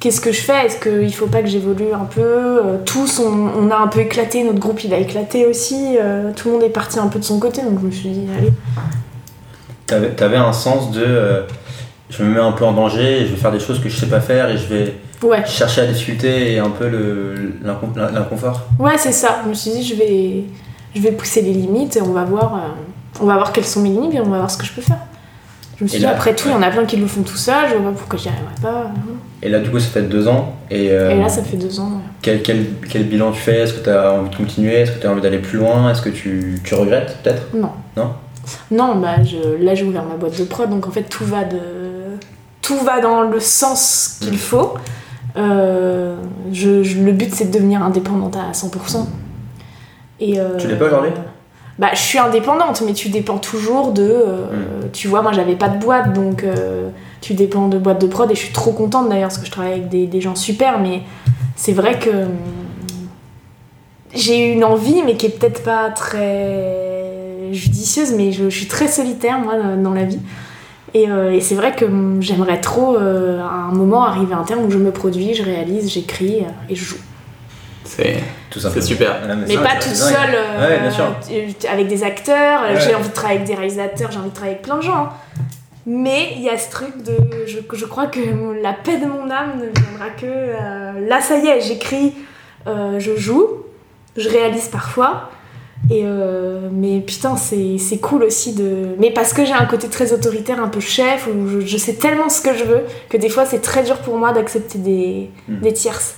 [0.00, 0.64] qu'est-ce que je fais?
[0.66, 2.20] Est-ce qu'il faut pas que j'évolue un peu?
[2.22, 5.96] Euh, Tous, on, on a un peu éclaté, notre groupe il a éclaté aussi,
[6.36, 8.26] tout le monde est parti un peu de son côté, donc je me suis dit,
[8.38, 8.52] allez.
[9.86, 11.04] T'avais, t'avais un sens de.
[11.04, 11.42] euh,
[12.08, 14.06] je me mets un peu en danger, je vais faire des choses que je sais
[14.06, 15.44] pas faire et je vais, Ouais.
[15.46, 16.88] chercher la difficulté et un peu
[17.62, 18.62] l'inconfort.
[18.78, 19.40] Ouais, c'est ça.
[19.44, 20.44] Je me suis dit, je vais,
[20.94, 22.58] je vais pousser les limites et on va voir, euh,
[23.20, 24.82] on va voir quelles sont mes limites et on va voir ce que je peux
[24.82, 24.98] faire.
[25.78, 27.06] Je me suis Et dit, là, après tout, il y en a plein qui le
[27.06, 28.90] font tout seul, je vois pas pourquoi j'y arriverais pas.
[29.42, 30.54] Et là, du coup, ça fait deux ans.
[30.70, 31.86] Et, euh, Et là, ça fait deux ans.
[31.88, 32.02] ouais.
[32.20, 33.60] quel, quel, quel bilan tu fais?
[33.60, 34.74] Est-ce que tu as envie de continuer?
[34.74, 35.90] Est-ce que tu as envie d'aller plus loin?
[35.90, 37.42] Est-ce que tu, tu regrettes peut-être?
[37.54, 37.70] Non.
[37.96, 38.12] Non?
[38.70, 41.42] Non, bah, je, là, j'ai ouvert ma boîte de prod, donc en fait, tout va,
[41.44, 41.58] de,
[42.60, 44.36] tout va dans le sens qu'il Mm.
[44.36, 44.74] faut.
[45.36, 46.16] Euh,
[46.52, 49.06] je, je- le but, c'est de devenir indépendante à 100%.
[50.20, 51.10] Et, euh, Tu l'es pas aujourd'hui?
[51.78, 54.02] Bah, je suis indépendante, mais tu dépends toujours de.
[54.02, 54.46] euh,
[54.92, 56.44] Tu vois, moi, j'avais pas de boîte, donc
[57.22, 59.50] tu dépends de boîte de prod, et je suis trop contente d'ailleurs, parce que je
[59.50, 61.00] travaille avec des, des gens super, mais
[61.56, 62.10] c'est vrai que.
[62.10, 62.28] hum,
[64.14, 68.86] J'ai une envie, mais qui est peut-être pas très judicieuse, mais je, je suis très
[68.88, 70.20] solitaire, moi, dans la vie.
[70.94, 71.86] Et, euh, et c'est vrai que
[72.20, 75.42] j'aimerais trop, euh, à un moment, arriver à un terme où je me produis, je
[75.42, 76.98] réalise, j'écris euh, et je joue.
[77.84, 78.18] C'est
[78.50, 79.16] Tout c'est super.
[79.48, 81.04] Mais pas toute seule, euh, Ouais, bien sûr.
[81.58, 82.80] tu- avec des acteurs, euh, Ouais.
[82.80, 84.94] j'ai envie de travailler avec des réalisateurs, j'ai envie de travailler avec plein de gens.
[85.04, 85.08] hein.
[85.84, 87.16] Mais il y a ce truc de.
[87.46, 88.20] Je, je crois que
[88.62, 90.26] la paix de mon âme ne viendra que.
[90.26, 92.14] euh, là, ça y est, j'écris,
[92.68, 93.48] euh, je joue,
[94.16, 95.30] je réalise parfois.
[95.90, 98.94] Et euh, mais putain, c'est cool aussi de.
[98.98, 101.94] Mais parce que j'ai un côté très autoritaire, un peu chef, où je, je sais
[101.94, 105.30] tellement ce que je veux, que des fois c'est très dur pour moi d'accepter des,
[105.48, 105.60] Hmm.
[105.60, 106.14] des tierces.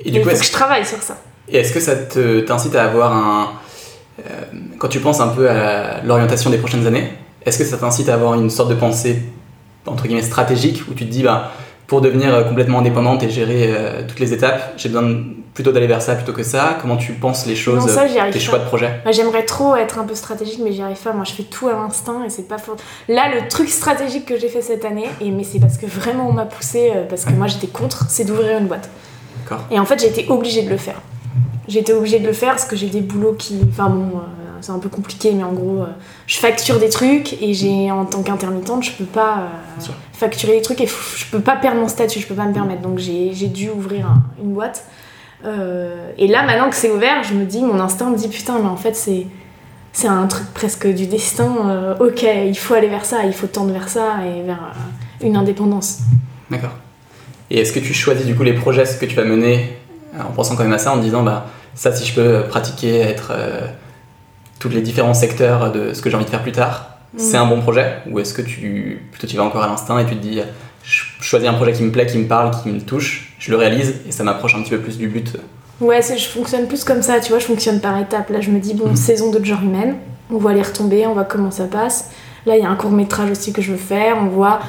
[0.00, 1.16] Et Et du il coup, faut que je travaille sur ça.
[1.48, 3.52] Et est-ce que ça te- t'incite à avoir un.
[4.20, 4.22] euh,
[4.78, 7.12] quand tu penses un peu à l'orientation des prochaines années,
[7.46, 9.22] est-ce que ça t'incite à avoir une sorte de pensée,
[9.86, 11.52] entre guillemets, stratégique, où tu te dis, bah,
[11.86, 15.22] pour devenir euh, complètement indépendante et gérer euh, toutes les étapes, j'ai besoin de-
[15.54, 18.18] plutôt d'aller vers ça plutôt que ça Comment tu penses les choses, Non, ça, j'y
[18.18, 18.44] arrive tes pas.
[18.44, 18.90] choix de projet?
[19.12, 21.12] J'aimerais trop être un peu stratégique, mais j'y arrive pas.
[21.12, 22.76] Moi, je fais tout à l'instinct et c'est pas fort.
[23.08, 26.28] Là, le truc stratégique que j'ai fait cette année, et mais c'est parce que vraiment
[26.28, 28.88] on m'a poussé, euh, parce que moi j'étais contre, c'est d'ouvrir une boîte.
[29.70, 31.00] Et en fait, j'ai été obligée de le faire.
[31.68, 33.60] J'ai été obligée de le faire parce que j'ai des boulots qui.
[33.70, 35.86] Enfin bon, euh, c'est un peu compliqué, mais en gros, euh,
[36.26, 40.62] je facture des trucs et j'ai, en tant qu'intermittente, je peux pas euh, facturer des
[40.62, 42.80] trucs et je peux pas perdre mon statut, je peux pas me permettre.
[42.82, 44.84] Donc j'ai dû ouvrir un- une boîte.
[45.44, 48.58] Euh, et là, maintenant que c'est ouvert, je me dis, mon instinct me dit putain,
[48.60, 49.26] mais en fait, c'est.
[49.96, 51.94] C'est un truc presque du destin.
[52.00, 54.74] ok, il faut aller vers ça, il faut tendre vers ça et vers
[55.22, 55.98] une indépendance.
[56.50, 56.72] D'accord.
[57.48, 59.78] Et est-ce que tu choisis du coup les projets que tu vas mener
[60.18, 61.46] en pensant quand même à ça, en disant, bah,
[61.76, 63.68] ça, si je peux pratiquer, être euh,
[64.58, 67.42] tous les différents secteurs de ce que j'ai envie de faire plus tard, c'est Mm.
[67.42, 70.16] un bon projet Ou est-ce que tu plutôt tu vas encore à l'instinct et tu
[70.16, 70.40] te dis,
[70.82, 73.56] je choisis un projet qui me plaît, qui me parle, qui me touche, je le
[73.56, 75.36] réalise et ça m'approche un petit peu plus du but
[75.80, 78.30] Ouais, c'est- je fonctionne plus comme ça, tu vois, je fonctionne par étapes.
[78.30, 78.96] Là, je me dis, bon, Mhm.
[78.96, 79.96] saison de genre humaine,
[80.30, 82.10] on voit les retombées, on voit comment ça passe.
[82.46, 84.60] Là, il y a un court métrage aussi que je veux faire, on voit.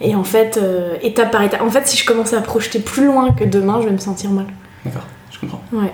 [0.00, 1.60] Et en fait, euh, étape par étape.
[1.62, 4.30] En fait, si je commence à projeter plus loin que demain, je vais me sentir
[4.30, 4.46] mal.
[4.84, 5.60] D'accord, je comprends.
[5.72, 5.92] Ouais.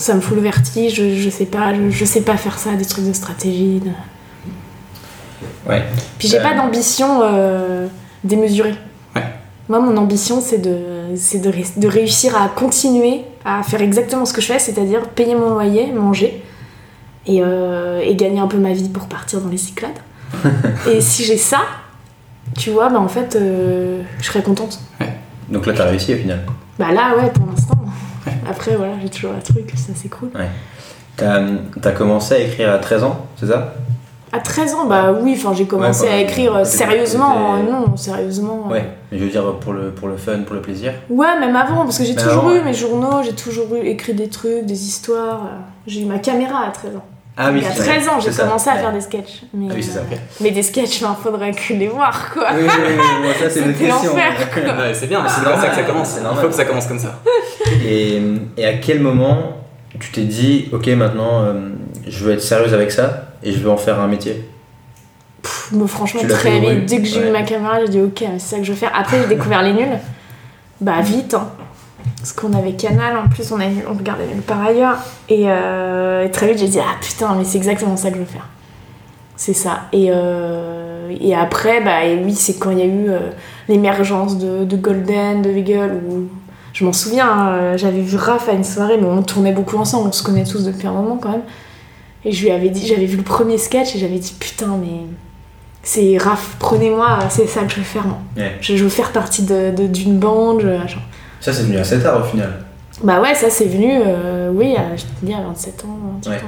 [0.00, 2.70] Ça me fout le vertige, je, je sais pas, je, je sais pas faire ça,
[2.74, 3.80] des trucs de stratégie.
[3.80, 3.90] de-
[5.68, 5.82] Ouais.
[6.18, 7.86] Puis j'ai Euh, pas d'ambition euh,
[8.24, 8.74] démesurée.
[9.14, 9.24] Ouais.
[9.68, 10.78] Moi, mon ambition, c'est de,
[11.42, 15.34] de, ré- de réussir à continuer à faire exactement ce que je fais, c'est-à-dire payer
[15.34, 16.42] mon loyer, manger
[17.26, 19.98] et, euh, et gagner un peu ma vie pour partir dans les Cyclades.
[20.90, 21.60] et si j'ai ça,
[22.56, 24.78] tu vois, bah en fait, euh, je serais contente.
[25.48, 26.44] Donc là, t'as réussi au final.
[26.78, 27.74] Bah là, ouais, pour l'instant.
[28.48, 30.30] Après, voilà, j'ai toujours un truc, ça c'est cool.
[31.16, 31.40] T'as
[31.84, 33.74] as commencé à écrire à 13 ans, c'est ça?
[34.30, 37.56] À 13 ans, bah oui, enfin j'ai commencé Ouais, à écrire euh, sérieusement.
[37.58, 38.64] t'étais- Non, sérieusement.
[38.68, 38.84] euh, Ouais.
[39.10, 40.92] Mais je veux dire pour le, pour le fun, pour le plaisir?
[41.08, 42.62] Ouais, même avant, parce que j'ai toujours avant, eu ouais.
[42.64, 45.40] mes journaux, j'ai toujours eu écrit des trucs, des histoires.
[45.46, 45.56] euh,
[45.86, 47.04] J'ai eu ma caméra à 13 ans.
[47.40, 47.84] Ah oui, Il y a c'est ça.
[47.84, 48.42] 13 ans, j'ai ça.
[48.44, 48.80] commencé à Ouais.
[48.80, 49.42] faire des sketchs.
[49.54, 50.00] Mais, Ah oui, c'est ça.
[50.00, 52.48] euh, mais des sketchs, il faudrait que les voir, quoi.
[52.54, 54.12] Oui, oui, oui, oui, ça c'est une C'était question.
[54.14, 56.08] Ouais, c'est bien, mais c'est comme ça normal, que ça commence.
[56.08, 56.42] c'est Il normal.
[56.42, 57.20] faut que ça commence comme ça.
[57.86, 58.20] Et,
[58.56, 59.56] et à quel moment
[60.00, 61.52] tu t'es dit, ok, maintenant euh,
[62.06, 64.44] je veux être sérieuse avec ça et je veux en faire un métier?
[65.42, 67.28] Pff, mais franchement, très vite, dès que j'ai ouais.
[67.28, 68.90] eu ma caméra, j'ai dit ok, c'est ça que je veux faire.
[68.94, 69.98] Après, j'ai découvert les nuls.
[70.80, 71.48] Bah, vite, hein.
[72.16, 74.96] Parce qu'on avait Canal, en plus, on, avait, on regardait nulle par ailleurs.
[75.28, 78.20] Et, euh, et très vite, j'ai dit ah putain, mais c'est exactement ça que je
[78.20, 78.46] veux faire.
[79.36, 79.82] C'est ça.
[79.92, 83.30] Et, euh, et après, bah, et oui, c'est quand il y a eu euh,
[83.68, 86.24] l'émergence de, de Golden, de Wiggle, où
[86.72, 90.08] je m'en souviens, hein, j'avais vu Raph à une soirée, mais on tournait beaucoup ensemble,
[90.08, 91.42] on se connaît tous depuis un moment quand même.
[92.24, 95.06] Et je lui avais dit, j'avais vu le premier sketch et j'avais dit putain, mais
[95.84, 98.18] c'est Raph, prenez-moi, c'est ça que je veux faire moi.
[98.36, 98.56] Ouais.
[98.60, 100.60] Je, je veux faire partie de- de- d'une bande.
[100.62, 101.02] je- genre.
[101.40, 102.52] Ça c'est venu assez tard au final.
[103.02, 106.30] Bah ouais, ça c'est venu, euh, oui, à, je te dis, à 27 ans, 28
[106.30, 106.36] Ouais.
[106.36, 106.40] ans.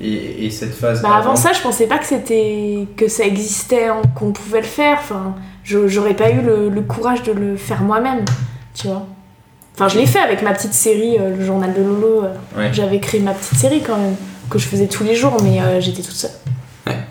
[0.00, 1.02] Et, et cette phase.
[1.02, 4.66] Bah avant ça, je pensais pas que c'était que ça existait, hein, qu'on pouvait le
[4.66, 4.98] faire.
[5.00, 8.24] Enfin, j'aurais pas eu le, le courage de le faire moi-même,
[8.74, 9.06] tu vois.
[9.76, 12.24] Enfin, je l'ai fait avec ma petite série, le journal de Lolo.
[12.72, 14.16] J'avais créé ma petite série quand même,
[14.50, 16.32] que je faisais tous les jours, mais j'étais toute seule.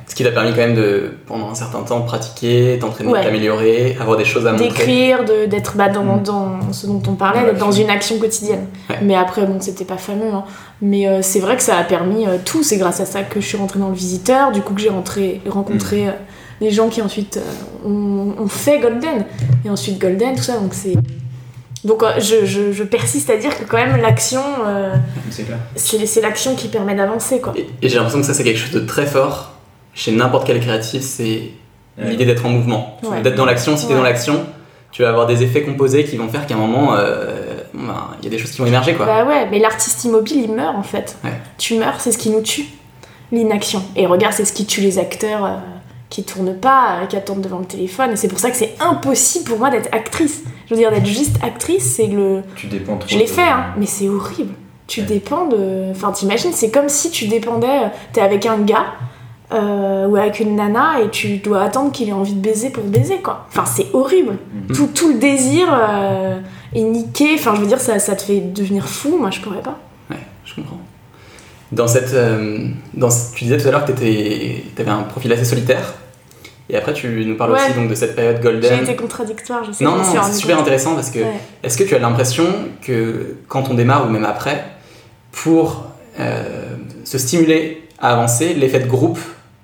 [0.08, 4.18] Ce qui t'a permis quand même de, pendant un certain temps, pratiquer, t'entraîner, t'améliorer, avoir
[4.18, 4.70] des choses à montrer.
[4.70, 6.24] D'écrire, d'être bah, dans, mm.
[6.24, 8.68] dans, ce dont on parlait, d'être dans une action quotidienne.
[9.02, 10.34] Mais après, bon, c'était pas fameux.
[10.34, 10.46] Hein.
[10.82, 12.64] Mais euh, c'est vrai que ça a permis euh, tout.
[12.64, 14.90] C'est grâce à ça que je suis rentrée dans le visiteur, du coup que j'ai
[14.90, 16.08] rencontré mm.
[16.08, 16.12] euh,
[16.62, 17.42] des gens qui ensuite
[17.86, 19.26] ont, fait Golden.
[19.66, 20.58] Et ensuite Golden, tout ça.
[20.58, 20.96] Donc c'est.
[21.84, 24.42] Donc je, je, je, persiste à dire que quand même l'action,
[25.76, 27.40] c'est l'action qui permet d'avancer.
[27.40, 27.54] quoi.
[27.56, 29.57] et j'ai l'impression que ça c'est quelque chose de très fort
[29.98, 31.50] chez n'importe quel créatif, c'est
[31.98, 33.76] l'idée d'être en mouvement, d'être dans l'action.
[33.76, 34.46] Si tu es dans l'action,
[34.92, 38.26] tu vas avoir des effets composés qui vont faire qu'à un moment, euh, ben, il
[38.26, 38.94] y a des choses qui vont émerger.
[38.94, 39.08] Quoi.
[39.08, 41.18] Bah ouais, mais l'artiste immobile, il meurt en fait.
[41.58, 42.66] Tu meurs, c'est ce qui nous tue,
[43.32, 43.82] l'inaction.
[43.96, 45.56] Et regarde, c'est ce qui tue les acteurs euh,
[46.10, 48.12] qui tournent pas, euh, qui attendent devant le téléphone.
[48.12, 50.44] Et c'est pour ça que c'est impossible pour moi d'être actrice.
[50.68, 52.44] Je veux dire, d'être juste actrice, c'est le.
[52.56, 53.10] Tu dépends trop.
[53.10, 54.54] Je l'ai fait, hein, mais c'est horrible.
[54.86, 55.90] Tu dépends de.
[55.90, 57.92] Enfin, t'imagines, c'est comme si tu dépendais.
[58.14, 58.94] T'es avec un gars
[59.50, 62.84] euh, ou avec une nana et tu dois attendre qu'il ait envie de baiser pour
[62.84, 63.46] baiser quoi.
[63.48, 64.34] Enfin c'est horrible.
[64.54, 64.76] Mhm.
[64.76, 66.42] Tout, tout, le désir euh,
[66.76, 67.36] est niqué.
[67.36, 69.18] Enfin je veux dire ça, ça te fait devenir fou.
[69.18, 69.80] Moi je pourrais pas.
[70.10, 70.82] Ouais, je comprends.
[71.72, 75.46] Dans cette, euh, dans, tu disais tout à l'heure que tu avais un profil assez
[75.46, 75.94] solitaire.
[76.70, 78.76] Et après, tu nous parles aussi donc, de cette période golden.
[78.76, 81.20] J'ai été contradictoire, je sais Non, non, c'est super intéressant parce que
[81.64, 82.44] est-ce que tu as l'impression
[82.82, 84.66] que quand on démarre ou même après,
[85.32, 85.86] pour
[86.18, 89.18] se stimuler à avancer, l'effet de groupe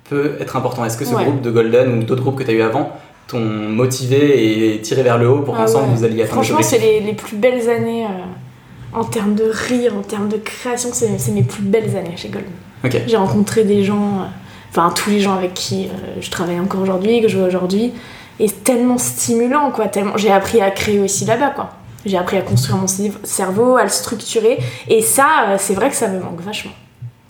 [0.08, 0.84] peut être important.
[0.84, 2.92] Est-ce que ce groupe de Golden ou d'autres groupes que tu as eu avant
[3.26, 6.78] t'ont motivé et tiré vers le haut pour ah qu'ensemble vous alliez atteindre Franchement, c'est
[6.78, 8.08] les, les, plus belles années euh,
[8.92, 10.90] en termes de rire, en termes de création.
[10.92, 12.50] C'est mes plus belles années chez Golden.
[13.06, 14.24] J'ai rencontré des gens, euh,
[14.70, 17.92] enfin tous les gens avec qui euh, je travaille encore aujourd'hui, que je vois aujourd'hui.
[18.40, 19.86] Et tellement stimulant, quoi.
[19.86, 20.16] Tellement...
[20.16, 21.70] J'ai appris à créer aussi là-bas, quoi.
[22.04, 24.58] J'ai appris à construire mon cerveau, à le structurer.
[24.88, 26.72] Et ça, c'est vrai que ça me manque vachement.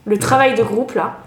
[0.06, 1.18] Le travail de groupe, là,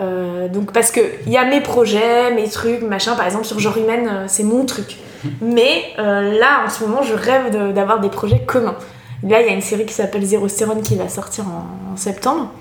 [0.00, 3.14] euh, donc parce que il y a mes projets, mes trucs, machin.
[3.14, 4.96] Par exemple sur genre humaine, euh, c'est mon truc.
[5.40, 8.76] Mais euh, là, en ce moment, je rêve d'avoir des projets communs.
[9.22, 12.52] Là, il y a une série qui s'appelle Zéro Stérone qui va sortir en, septembre,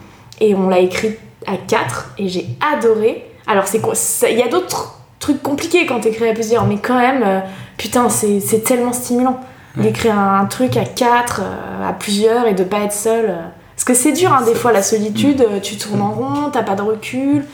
[0.42, 3.26] et on l'a écrite à 4 et j'ai adoré.
[3.46, 3.94] Alors c'est quoi
[4.28, 7.44] Il y a d'autres trucs compliqués quand t'écris à plusieurs, mais quand même,
[7.78, 9.40] putain, c'est tellement stimulant
[9.76, 11.42] d'écrire un, truc à 4,
[11.88, 13.36] à plusieurs et de pas être seul.
[13.78, 16.64] Parce que c'est dur, hein, des fois, la solitude, euh, tu tournes en rond, t'as
[16.64, 17.46] pas de recul.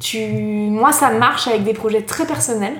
[0.00, 0.26] Tu...
[0.70, 2.72] Moi, ça marche avec des projets très personnels.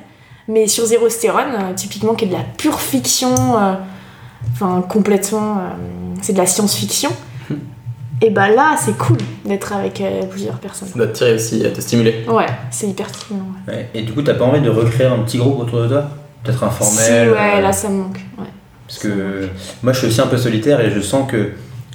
[0.48, 3.74] Mais sur Zéro Stérone, euh, typiquement, qui est de la pure fiction, euh,
[4.52, 5.59] enfin, complètement.
[6.22, 7.11] c'est de la science-fiction.
[8.22, 10.88] Et bah là, c'est cool d'être avec plusieurs personnes.
[10.88, 12.24] Ça doit te tirer aussi, te stimuler.
[12.26, 13.44] Ouais, c'est hyper stimulant.
[13.92, 16.09] Et du coup, t'as pas envie de recréer un petit groupe autour de toi?
[16.42, 18.24] Peut-être informel si, Ouais, là, ça me manque.
[18.38, 18.46] Ouais.
[18.87, 19.50] Parce que
[19.82, 21.50] moi, je suis aussi un peu solitaire et je sens que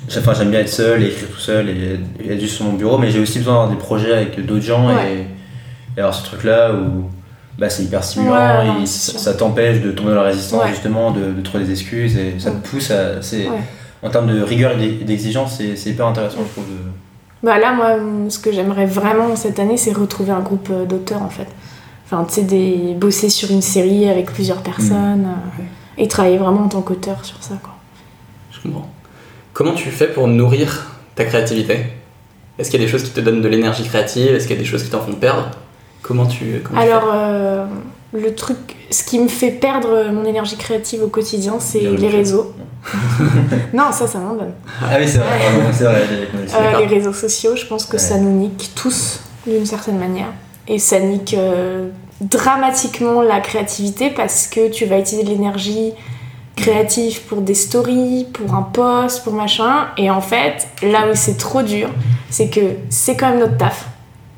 [0.08, 2.98] Enfin, j'aime bien être seul et écrire tout seul et, être juste sur mon bureau,
[2.98, 5.28] mais j'ai aussi besoin d'avoir des projets avec d'autres gens et,
[5.98, 7.10] avoir ce truc-là où
[7.58, 11.66] bah, c'est hyper stimulant et ça, t'empêche de tomber dans la résistance, justement, de, trouver
[11.66, 13.20] des excuses et ça te pousse à.
[14.04, 16.66] En termes de rigueur et d'exigence, c'est hyper intéressant, je trouve.
[17.44, 17.98] Bah là, moi,
[18.30, 21.48] ce que j'aimerais vraiment cette année, c'est retrouver un groupe euh, d'auteurs en fait.
[22.06, 22.96] Enfin, tu sais, des...
[22.96, 25.60] bosser sur une série avec plusieurs personnes mmh.
[25.60, 25.64] euh,
[25.98, 27.74] et travailler vraiment en tant qu'auteur sur ça, quoi.
[28.52, 28.88] Je comprends.
[29.62, 31.86] Comment tu fais pour nourrir ta créativité?
[32.58, 34.34] Est-ce qu'il y a des choses qui te donnent de l'énergie créative?
[34.34, 35.52] Est-ce qu'il y a des choses qui t'en font perdre?
[36.02, 36.64] Comment tu.
[36.76, 37.68] Alors, euh,
[38.12, 38.58] le truc,
[38.90, 42.56] ce qui me fait perdre mon énergie créative au quotidien, c'est les réseaux.
[43.74, 44.54] non, ça, ça m'en donne.
[44.82, 45.28] Ah oui, c'est vrai,
[45.74, 46.08] c'est vrai.
[46.56, 50.34] Euh, les réseaux sociaux, je pense que ça nous nique tous d'une certaine manière.
[50.68, 55.94] Et ça nique euh, dramatiquement la créativité parce que tu vas utiliser de l'énergie
[56.56, 59.88] créatif pour des stories, pour un post, pour machin.
[59.98, 61.90] Et en fait, là où c'est trop dur,
[62.30, 63.88] c'est que c'est quand même notre taf.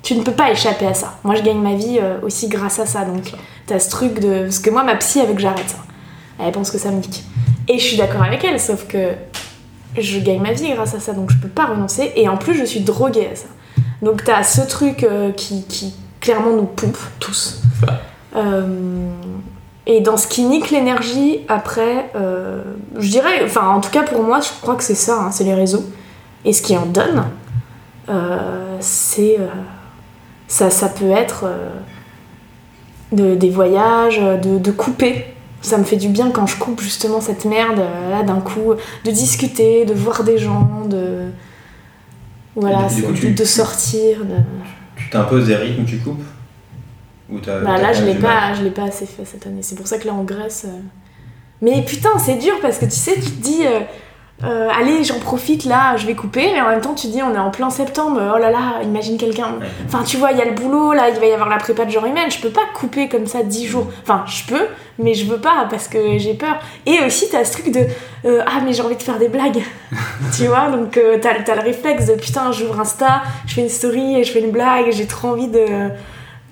[0.02, 1.18] Tu ne peux pas échapper à ça.
[1.24, 3.06] Moi, je gagne ma vie euh, aussi grâce à ça.
[3.06, 3.32] Donc,
[3.66, 4.44] t'as ce truc de.
[4.44, 5.78] Parce que moi, ma psy, avec j'arrête ça.
[6.40, 7.24] Elle pense que ça me nique.
[7.70, 9.14] Et je suis d'accord avec elle, sauf que
[9.98, 11.14] je gagne ma vie grâce à ça.
[11.14, 12.12] Donc, je peux pas renoncer.
[12.16, 13.48] Et en plus, je suis droguée à ça.
[14.02, 17.62] Donc, t'as ce truc euh, qui, qui, clairement nous pompe tous.
[18.36, 18.68] Euh,
[19.86, 22.64] et dans ce qui nique l'énergie, après, euh,
[22.98, 25.44] je dirais, enfin en tout cas pour moi, je crois que c'est ça, hein, c'est
[25.44, 25.84] les réseaux.
[26.46, 27.26] Et ce qui en donne,
[28.10, 29.38] euh, c'est.
[29.40, 29.48] Euh,
[30.48, 31.46] ça, ça peut être
[33.12, 35.26] de, des voyages, de, de, couper.
[35.62, 39.12] Ça me fait du bien quand je coupe justement cette merde, là d'un coup, de
[39.12, 41.30] discuter, de voir des gens, de.
[42.56, 44.20] Voilà, de, sortir.
[44.20, 44.36] De...
[44.96, 46.22] Tu t'imposes des rythmes, tu coupes?
[47.46, 49.62] Bah là, je l'ai pas, je l'ai pas assez fait cette année.
[49.62, 50.66] C'est pour ça que là, en Grèce.
[50.68, 50.80] Euh,
[51.62, 53.80] mais putain, c'est dur parce que tu sais, tu te dis, euh,
[54.44, 57.34] euh, allez, j'en profite là, je vais couper, mais en même temps, tu dis, on
[57.34, 59.60] est en plein septembre, oh là là, imagine quelqu'un.
[59.86, 61.86] Enfin, tu vois, il y a le boulot, là, il va y avoir la prépa
[61.86, 63.88] de genre humaine, je peux pas couper comme ça 10 jours.
[64.02, 64.68] Enfin, je peux,
[65.00, 66.60] mais je veux pas parce que j'ai peur.
[66.86, 67.86] Et aussi, t'as ce truc de,
[68.26, 69.62] euh, ah, mais j'ai envie de faire des blagues.
[70.36, 73.70] tu vois, donc euh, t'as as le réflexe de, putain, j'ouvre Insta, je fais une
[73.70, 75.90] story et je fais une blague, j'ai trop envie de.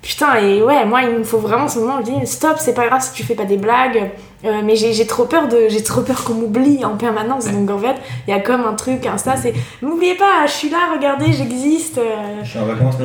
[0.02, 2.88] Putain, et ouais, moi, il me faut vraiment ce moment, je dis, stop, c'est pas
[2.88, 4.10] grave si tu fais pas des blagues.
[4.44, 7.46] Euh, mais j'ai trop peur de j'ai trop peur qu'on m'oublie en permanence.
[7.52, 7.94] Donc en fait
[8.26, 11.98] il y a comme un truc Insta c'est n'oubliez pas je suis là regardez j'existe
[11.98, 12.42] euh.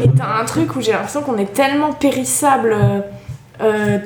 [0.04, 2.76] et t'as un truc où j'ai l'impression qu'on est tellement périssable
[3.62, 4.00] euh,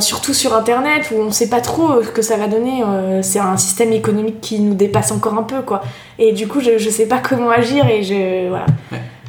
[0.00, 2.82] surtout sur internet où on sait pas trop ce que ça va donner
[3.22, 5.80] c'est un système économique qui nous dépasse encore un peu quoi.
[6.18, 8.66] Et du coup je, je sais pas comment agir et je voilà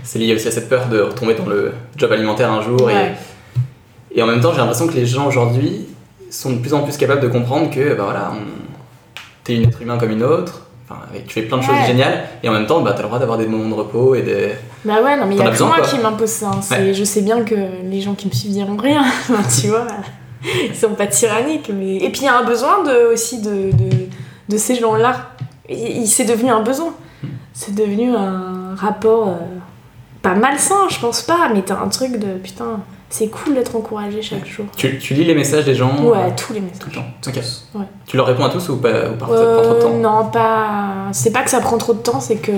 [0.05, 3.13] c'est lié aussi à cette peur de retomber dans le job alimentaire un jour et,
[4.13, 5.87] et en même temps j'ai l'impression que les gens aujourd'hui
[6.29, 8.31] sont de plus en plus capables de comprendre que bah voilà,
[9.43, 12.49] t'es une être humain comme une autre, enfin, tu fais plein de choses géniales et
[12.49, 14.51] en même temps bah, t'as le droit d'avoir des moments de repos et des.
[14.83, 16.51] Bah ouais, non mais il y a que moi qui m'impose ça.
[16.51, 16.93] Hein.
[16.93, 19.03] Je sais bien que les gens qui me suivent diront rien,
[19.61, 19.87] tu vois,
[20.43, 21.71] ils sont pas tyranniques.
[21.73, 21.97] Mais...
[21.97, 23.89] Et puis il y a un besoin de, aussi de, de,
[24.49, 25.31] de ces gens-là.
[25.67, 26.93] C'est devenu un besoin.
[27.23, 27.27] Hmm.
[27.53, 29.29] C'est devenu un rapport.
[29.29, 29.33] Euh,
[30.25, 32.79] pas malsain, je pense pas, mais t'as un truc de putain
[33.11, 34.65] c'est cool d'être encouragé chaque jour.
[34.75, 36.79] Tu, tu, lis les messages des gens Ouais, tous les messages.
[36.79, 37.79] Tout le temps.
[37.79, 37.85] Ouais.
[38.07, 40.25] Tu leur réponds à tous ou pas, ou ça prend trop de temps euh, Non,
[40.25, 41.09] pas.
[41.11, 42.51] C'est pas que ça prend trop de temps, c'est que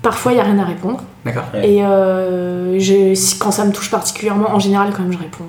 [0.00, 1.00] parfois il y a rien à répondre.
[1.26, 1.44] D'accord.
[1.62, 5.44] Et euh, je, quand ça me touche particulièrement, en général, quand même, je réponds.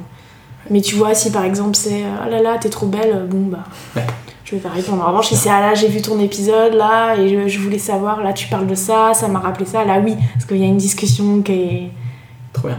[0.70, 4.04] Mais tu vois, si par exemple c'est oh là là, t'es trop belle, bon bah.
[4.49, 5.03] Je vais pas répondre.
[5.03, 8.23] En revanche, si c'est ah là, j'ai vu ton épisode là et je, voulais savoir,
[8.23, 10.67] là tu parles de ça, ça m'a rappelé ça, là oui, parce qu'il y a
[10.67, 11.91] une discussion qui est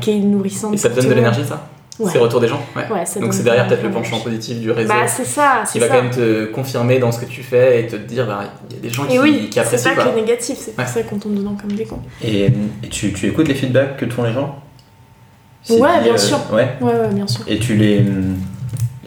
[0.00, 0.72] qui est nourrissante.
[0.74, 1.68] Et ça te donne de l'énergie, ça
[2.00, 2.10] ouais.
[2.10, 3.04] Ces retours des gens ouais.
[3.20, 4.88] Donc c'est derrière peut-être le penchant positif du réseau.
[4.88, 5.62] Bah, c'est ça.
[5.70, 8.44] Qui va quand même te confirmer dans ce que tu fais et te dire, bah,
[8.70, 9.90] il y a des gens qui, oui, qui apprécient.
[9.90, 12.00] C'est pas que négatif, c'est pour ça qu'on tombe dedans comme des cons.
[12.24, 12.50] Et,
[12.90, 14.56] tu, tu, écoutes les feedbacks que te font les gens?
[15.68, 16.38] Ouais, bien euh, sûr.
[16.50, 16.76] Ouais.
[16.80, 17.44] ouais, ouais, bien sûr.
[17.46, 18.02] Et tu les.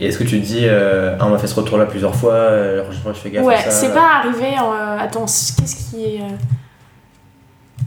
[0.01, 2.35] Et est-ce que tu te dis, euh, ah, on m'a fait ce retour-là plusieurs fois,
[2.35, 4.57] alors je fais gaffe ouais, à ça c'est pas arrivé.
[4.59, 6.21] En, euh, attends, qu'est-ce qui est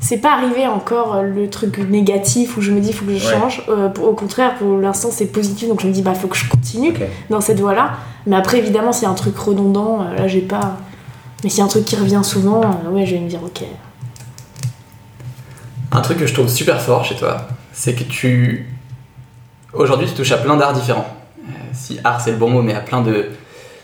[0.05, 3.19] c'est pas arrivé encore euh, le truc négatif où je me dis faut que je
[3.19, 3.63] change.
[3.71, 6.47] Euh, au contraire, pour l'instant c'est positif donc je me dis bah faut que je
[6.47, 6.93] continue
[7.31, 7.93] dans cette voie là.
[8.27, 10.77] Mais après évidemment s'il y a un truc redondant, euh, là j'ai pas.
[11.43, 13.63] Mais s'il y a un truc qui revient souvent, ouais je vais me dire ok.
[15.93, 18.69] Un truc que je trouve super fort chez toi, c'est que tu.
[19.73, 21.07] Aujourd'hui tu touches à plein d'arts différents.
[21.75, 23.27] Si art c'est le bon mot, mais à plein de,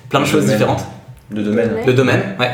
[0.09, 0.85] plein de, choses différentes.
[1.31, 1.85] De domaines.
[1.87, 2.51] De domaines, ouais.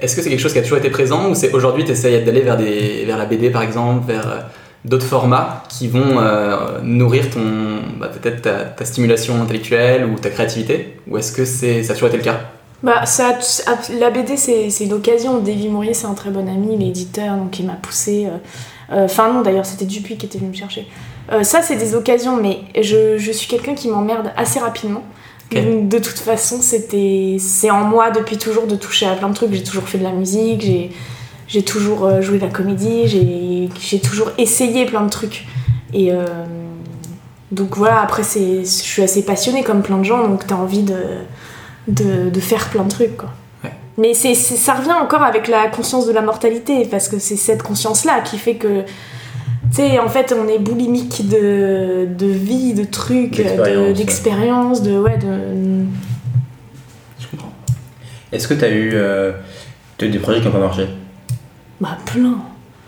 [0.00, 2.22] Est-ce que c'est quelque chose qui a toujours été présent ou c'est aujourd'hui tu essayes
[2.24, 4.40] d'aller vers, des, vers la BD par exemple, vers euh,
[4.84, 7.40] d'autres formats qui vont euh, nourrir ton
[7.98, 8.42] bah, peut-être
[8.76, 10.98] ta, stimulation intellectuelle ou ta créativité?
[11.08, 12.40] Ou est-ce que c'est, ça a toujours été le cas?
[12.82, 13.38] Bah, ça,
[13.98, 15.38] la BD c'est, une occasion.
[15.38, 18.26] Davy Mourier c'est un très bon ami, l'éditeur, donc il m'a poussé.
[18.92, 20.86] Euh, enfin non d'ailleurs c'était Dupuis qui était venu me chercher.
[21.42, 25.02] Ça c'est des occasions, mais je, je suis quelqu'un qui m'emmerde assez rapidement.
[25.52, 29.52] De toute façon, c'était, c'est en moi depuis toujours de toucher à plein de trucs.
[29.52, 30.90] J'ai toujours fait de la musique, j'ai,
[31.46, 35.46] j'ai toujours euh, joué de la comédie, j'ai, j'ai toujours essayé plein de trucs.
[35.92, 36.24] Et euh,
[37.52, 40.82] donc voilà, après, c'est, je suis assez passionnée comme plein de gens, donc t'as envie
[40.82, 40.96] de,
[41.86, 43.16] de, de, faire plein de trucs.
[43.16, 43.30] Quoi.
[43.96, 47.62] Mais c'est, ça revient encore avec la conscience de la mortalité, parce que c'est cette
[47.62, 48.82] conscience-là qui fait que
[49.70, 53.42] tu sais, en fait, on est boulimique de, de vie, de trucs,
[53.96, 55.84] d'expérience, de, ouais, de.
[57.18, 57.52] Je comprends.
[58.32, 59.32] Est-ce que tu as eu, euh,
[59.98, 60.88] des projets qui n'ont pas marché?
[61.80, 62.38] Bah, plein.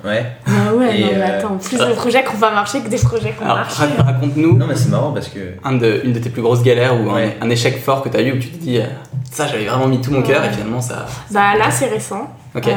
[0.05, 0.25] Ouais.
[0.47, 2.99] Bah ouais, non, mais euh, attends, plus de projets qui n'ont pas marché que des
[2.99, 3.83] projets qui ont marché.
[3.99, 4.57] Raconte-nous.
[4.57, 5.55] Non, mais c'est marrant parce que.
[5.65, 8.23] Un de, une de tes plus grosses galères ou un, échec fort que tu as
[8.23, 8.85] eu où tu te dis, euh,
[9.33, 11.07] ça, j'avais vraiment mis tout mon cœur et finalement ça.
[11.31, 12.31] Bah là, c'est récent.
[12.55, 12.69] Ok.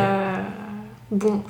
[1.12, 1.44] bon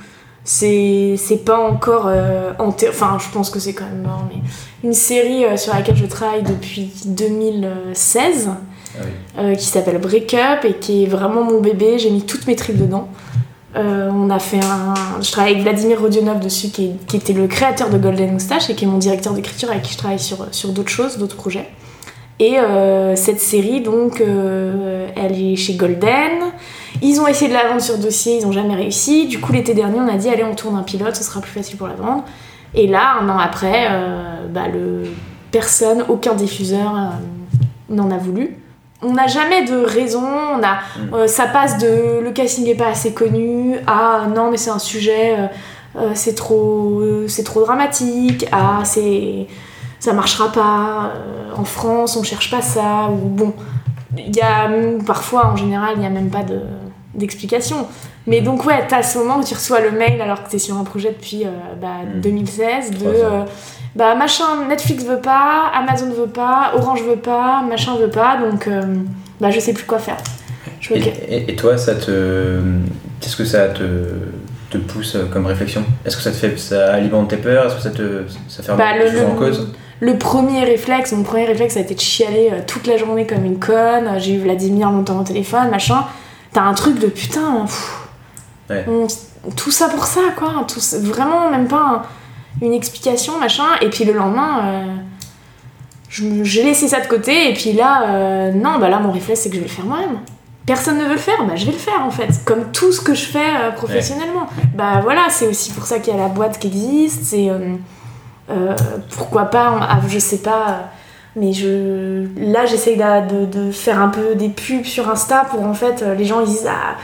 [0.44, 4.42] c'est pas encore euh, enfin je pense que c'est quand même mort mais
[4.84, 9.02] une série euh, sur laquelle je travaille depuis 2016 ah
[9.38, 12.00] euh, qui s'appelle Break Up et qui est vraiment mon bébé.
[12.00, 13.08] J'ai mis toutes mes tripes dedans.
[13.76, 17.92] On a fait un je travaille avec Vladimir Rodionov dessus qui, qui, était le créateur
[17.92, 20.70] de Golden Moustache et qui est mon directeur d'écriture avec qui je travaille sur, sur
[20.70, 21.70] d'autres choses d'autres projets.
[22.40, 22.56] Et
[23.16, 26.52] cette série donc elle est chez Golden
[27.02, 29.28] ils ont essayé de la vendre sur dossier, ils n'ont jamais réussi.
[29.28, 31.52] Du coup, l'été dernier, on a dit allez, on tourne un pilote, ce sera plus
[31.52, 32.24] facile pour la vendre.
[32.74, 35.04] Et là, un an après, euh, bah, le...
[35.52, 38.56] personne, aucun diffuseur euh, n'en a voulu.
[39.02, 41.14] On n'a jamais de raison, on a, mm.
[41.14, 44.80] euh, ça passe de le casting n'est pas assez connu à non mais c'est un
[44.80, 45.38] sujet,
[46.14, 49.48] c'est trop, c'est trop dramatique, à c'est,
[50.00, 51.14] ça marchera pas,
[51.56, 53.54] en France on cherche pas ça, ou bon,
[54.18, 54.70] il y a
[55.06, 56.60] parfois, en général, il n'y a même pas de
[57.14, 57.88] d'explication.
[58.28, 60.78] Mais donc ouais, t'as ce moment où tu reçois le mail alors que t'es sur
[60.78, 61.50] un projet depuis euh,
[61.82, 63.14] bah, 2016 de Trois ans.
[63.16, 63.44] euh,
[63.96, 68.68] bah machin Netflix veut pas, Amazon veut pas, Orange veut pas, machin veut pas, donc
[68.68, 68.82] euh,
[69.42, 70.18] bah je sais plus quoi faire.
[70.80, 71.00] Je Et,
[71.30, 72.60] et- et toi, ça te.
[73.20, 73.84] Qu'est-ce que ça te,
[74.70, 75.84] te pousse comme réflexion?
[76.06, 76.58] Est-ce que ça te fait.
[76.58, 77.66] Ça alimente tes peurs?
[77.66, 78.22] Est-ce que ça te.
[78.48, 79.74] Ça fait Bah, le, choses en le- cause?
[80.00, 83.26] le premier réflexe, mon premier réflexe ça a été de chialer euh, toute la journée
[83.28, 84.10] comme une conne.
[84.20, 86.06] J'ai eu Vladimir longtemps au téléphone, machin.
[86.54, 87.62] T'as un truc de putain.
[87.66, 87.96] pff,
[88.70, 88.86] Ouais.
[88.88, 89.08] on-
[89.56, 90.66] tout ça pour ça, quoi.
[90.68, 92.02] Tout, vraiment, même pas un-
[92.66, 93.64] une explication, machin.
[93.82, 94.96] Et puis le lendemain, euh,
[96.10, 97.50] j'ai laissé ça de côté.
[97.50, 99.86] Et puis là, euh, non, bah là, mon réflexe c'est que je vais le faire
[99.86, 100.20] moi-même.
[100.66, 102.44] Personne ne veut le faire, bah je vais le faire en fait.
[102.46, 104.46] Comme tout ce que je fais euh, professionnellement.
[104.76, 107.24] Bah voilà, c'est aussi pour ça qu'il y a la boîte qui existe.
[107.24, 107.50] C'est.
[109.16, 110.90] pourquoi pas, ah, je sais pas,
[111.36, 115.74] mais je, là j'essaye de, de faire un peu des pubs sur Insta pour en
[115.74, 116.96] fait euh, les gens ils disent ah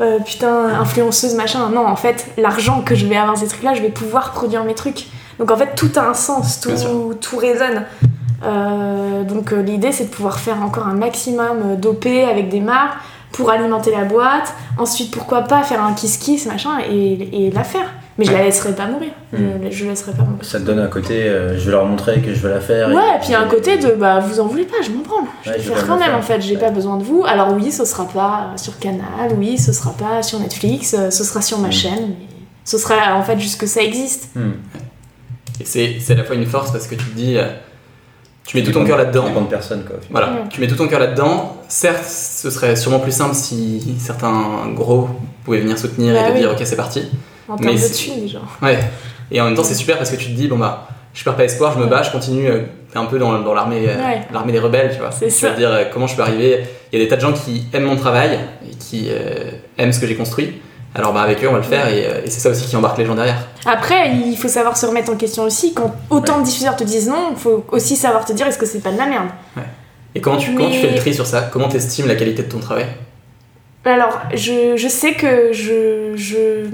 [0.00, 1.68] euh, putain influenceuse machin.
[1.68, 4.64] Non, en fait l'argent que je vais avoir ces trucs là, je vais pouvoir produire
[4.64, 5.06] mes trucs.
[5.38, 7.84] Donc en fait tout a un sens, tout, tout résonne.
[8.42, 12.98] Euh, donc l'idée c'est de pouvoir faire encore un maximum d'OP avec des marques
[13.32, 14.54] pour alimenter la boîte.
[14.78, 17.90] Ensuite pourquoi pas faire un kiss kiss machin et, et la faire.
[18.16, 19.10] Mais je la laisserai pas mourir.
[19.32, 19.38] Je,
[19.70, 20.44] je laisserai pas mourir.
[20.44, 21.24] Ça te donne un côté.
[21.24, 22.88] euh, je vais leur montrer que je veux la faire.
[22.88, 25.24] Ouais, et puis un côté de bah vous en voulez pas, je m'en branle.
[25.44, 26.60] Je vais vais faire quand même en fait, j'ai Ouais.
[26.60, 27.24] pas besoin de vous.
[27.26, 31.24] Alors oui, ce sera pas sur Canal, oui, ce sera pas sur Netflix, euh, ce
[31.24, 31.72] sera sur ma Mm.
[31.72, 32.26] chaîne, mais
[32.64, 34.28] ce sera en fait juste que ça existe.
[34.36, 34.52] Hmm.
[35.60, 37.46] Et c'est c'est à la fois une force parce que tu te dis, euh,
[38.46, 39.24] tu mets tout ton cœur là-dedans.
[39.50, 39.96] Personne, quoi.
[40.10, 41.56] Voilà, tu mets tout ton cœur là-dedans.
[41.68, 45.08] Certes, ce serait sûrement plus simple si certains gros
[45.44, 46.38] pouvaient venir soutenir Bah et te oui.
[46.40, 47.02] dire ok c'est parti.
[47.48, 48.38] En Mais termes de thunes déjà.
[48.62, 48.78] Ouais.
[49.30, 51.36] Et en même temps c'est super parce que tu te dis bon bah je perds
[51.36, 52.62] pas espoir, je me bats, je continue euh,
[52.96, 54.20] un peu dans, dans l'armée euh, Ouais.
[54.32, 55.10] l'armée des rebelles, tu vois.
[55.12, 55.50] C'est Tu ça.
[55.50, 56.64] dire euh, comment je peux arriver?
[56.92, 58.38] Il y a des tas de gens qui aiment mon travail
[58.68, 60.60] et qui euh, aiment ce que j'ai construit.
[60.96, 62.98] Alors bah avec eux on va le faire et, et c'est ça aussi qui embarque
[62.98, 63.46] les gens derrière.
[63.66, 65.74] Après, il faut savoir se remettre en question aussi.
[65.74, 68.66] Quand autant de diffuseurs te disent non, il faut aussi savoir te dire est-ce que
[68.66, 69.28] c'est pas de la merde?
[70.14, 71.42] Et comment tu, comment tu Mais- fais le tri sur ça?
[71.52, 72.86] Comment t'estimes la qualité de ton travail?
[73.84, 76.66] Alors, je, je sais que je je-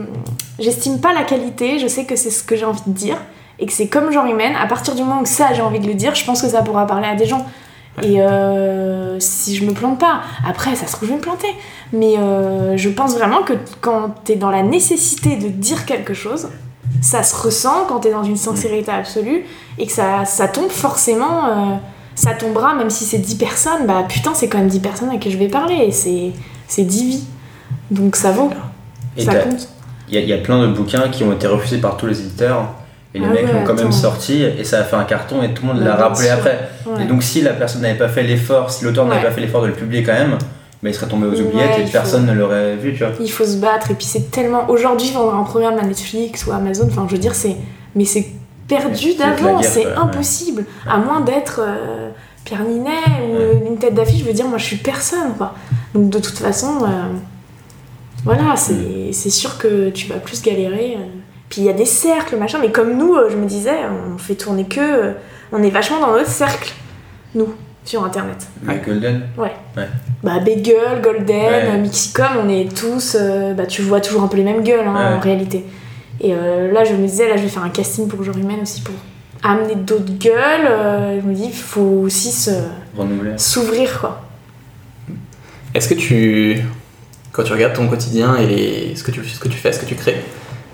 [0.61, 3.17] j'estime pas la qualité, je sais que c'est ce que j'ai envie de dire
[3.59, 4.55] et que c'est comme genre humaine.
[4.61, 6.63] À partir du moment où ça j'ai envie de le dire, je pense que ça
[6.63, 7.45] pourra parler à des gens.
[8.03, 11.49] Et euh, si je me plante pas, après ça se trouve je vais me planter.
[11.93, 16.49] Mais euh, je pense vraiment que quand t'es dans la nécessité de dire quelque chose,
[17.03, 19.45] ça se ressent quand t'es dans une sincérité absolue
[19.79, 21.77] et que ça, ça tombe forcément, euh,
[22.15, 25.17] ça tombera même si c'est 10 personnes, bah putain c'est quand même 10 personnes à
[25.17, 26.33] qui je vais parler et c'est,
[26.69, 27.25] c'est 10 vies.
[27.91, 28.51] Donc ça vaut,
[29.17, 29.69] Et ça compte.
[30.11, 32.07] Il y, a- il y a plein de bouquins qui ont été refusés par tous
[32.07, 32.65] les éditeurs.
[33.15, 35.43] Et les Ah mecs ouais, l'ont quand même sorti et ça a fait un carton
[35.43, 36.35] et tout le monde l'a rappelé sûr.
[36.37, 36.69] après.
[36.87, 37.03] Ouais.
[37.03, 39.63] Et donc si la personne n'avait pas fait l'effort, si l'auteur n'avait pas fait l'effort
[39.63, 40.39] de le publier quand même,
[40.81, 43.13] bah, il serait tombé aux oubliettes et faut- personne ne l'aurait vu, tu vois.
[43.19, 46.53] Il faut se battre et puis c'est tellement aujourd'hui vendre un programme à Netflix ou
[46.53, 47.57] Amazon, enfin je veux dire c'est
[47.97, 48.27] mais c'est
[48.69, 49.93] perdu d'avance, c'est ouais.
[49.97, 52.11] impossible à moins d'être euh,
[52.45, 52.91] Pierre Ninet
[53.29, 55.55] ou une tête d'affiche, je veux dire moi je suis personne quoi.
[55.97, 56.87] Donc de toute façon euh,
[58.25, 60.95] voilà, c'est c'est sûr que tu vas plus galérer.
[60.97, 61.05] euh.
[61.49, 63.75] Puis il y a des cercles machin mais comme nous euh, je me disais
[64.15, 65.13] on fait tourner que euh,
[65.51, 66.73] on est vachement dans notre cercle
[67.35, 67.49] nous
[67.85, 68.47] sur internet.
[68.63, 69.23] Mais Golden.
[70.23, 71.79] Bah, Bagel, Golden, Ouais.
[71.79, 73.17] Mixicom, on est tous.
[73.19, 75.17] euh, bah, tu vois toujours un peu les mêmes gueules hein, Ouais.
[75.17, 75.65] en réalité.
[76.21, 78.61] Et euh, là, je me disais, là, je vais faire un casting pour Genre Humaine
[78.61, 78.95] aussi pour
[79.43, 80.67] amener d'autres gueules.
[80.69, 82.51] euh, je me dis, il faut aussi se-
[83.39, 84.21] s'ouvrir quoi.
[85.75, 86.63] Est-ce que tu,
[87.33, 89.79] quand tu regardes ton quotidien et les- ce, que tu, ce que tu fais, ce
[89.81, 90.23] que tu crées,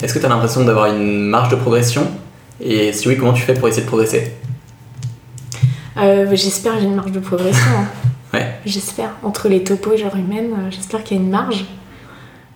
[0.02, 2.07] est-ce que tu as l'impression d'avoir une marge de progression?
[2.61, 4.32] Et si oui, comment tu fais pour essayer de progresser?
[5.98, 7.70] Euh, j'espère que j'ai une marge de progression.
[7.78, 7.86] hein.
[8.34, 8.54] Ouais.
[8.66, 9.11] J'espère.
[9.22, 11.64] Entre les topos et Genre Humaine, euh, j'espère qu'il y a une marge.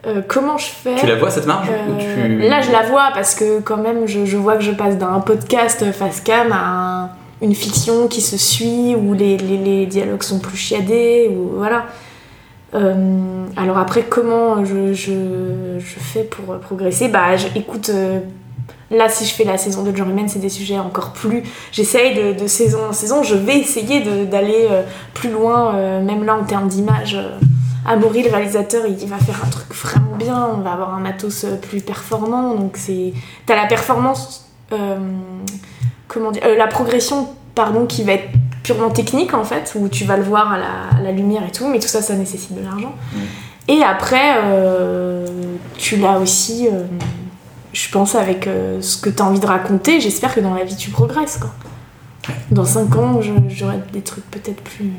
[0.06, 0.96] Euh, comment je fais?
[0.96, 1.68] Tu la vois cette marge?
[1.68, 2.38] Ou tu...
[2.48, 5.20] Là, je la vois parce que quand même, je, je vois que je passe d'un
[5.20, 6.56] podcast face cam à
[7.04, 11.52] un- une fiction qui se suit où les, les- les dialogues sont plus chiadés ou
[11.56, 11.86] voilà.
[12.74, 18.20] Euh, alors après, comment je, je- fais pour progresser Bah, je, écoute, euh,
[18.90, 21.42] là, si je fais la saison de Genre Humaine, c'est des sujets encore plus.
[21.72, 23.22] J'essaye de, saison en saison.
[23.22, 24.82] Je vais essayer d'aller euh,
[25.14, 27.14] plus loin, euh, même là en termes d'image.
[27.16, 27.38] euh,
[27.86, 30.48] Amaury, le réalisateur, il va faire un truc vraiment bien.
[30.54, 32.54] On va avoir un matos euh, plus performant.
[32.54, 33.12] Donc c'est,
[33.46, 34.96] t'as la performance, euh,
[36.06, 38.28] comment dire, euh, la progression, pardon, qui va être
[38.62, 41.52] purement technique en fait, où tu vas le voir à la, à la lumière et
[41.52, 41.68] tout.
[41.68, 42.94] Mais tout ça, ça nécessite de l'argent.
[43.68, 45.26] Et après, euh,
[45.76, 46.82] tu l'as aussi, euh,
[47.72, 50.00] je pense, avec euh, ce que tu as envie de raconter.
[50.00, 51.38] J'espère que dans la vie, tu progresses.
[51.38, 51.50] Quoi.
[52.50, 54.90] Dans 5 ans, j'aurai des trucs peut-être plus.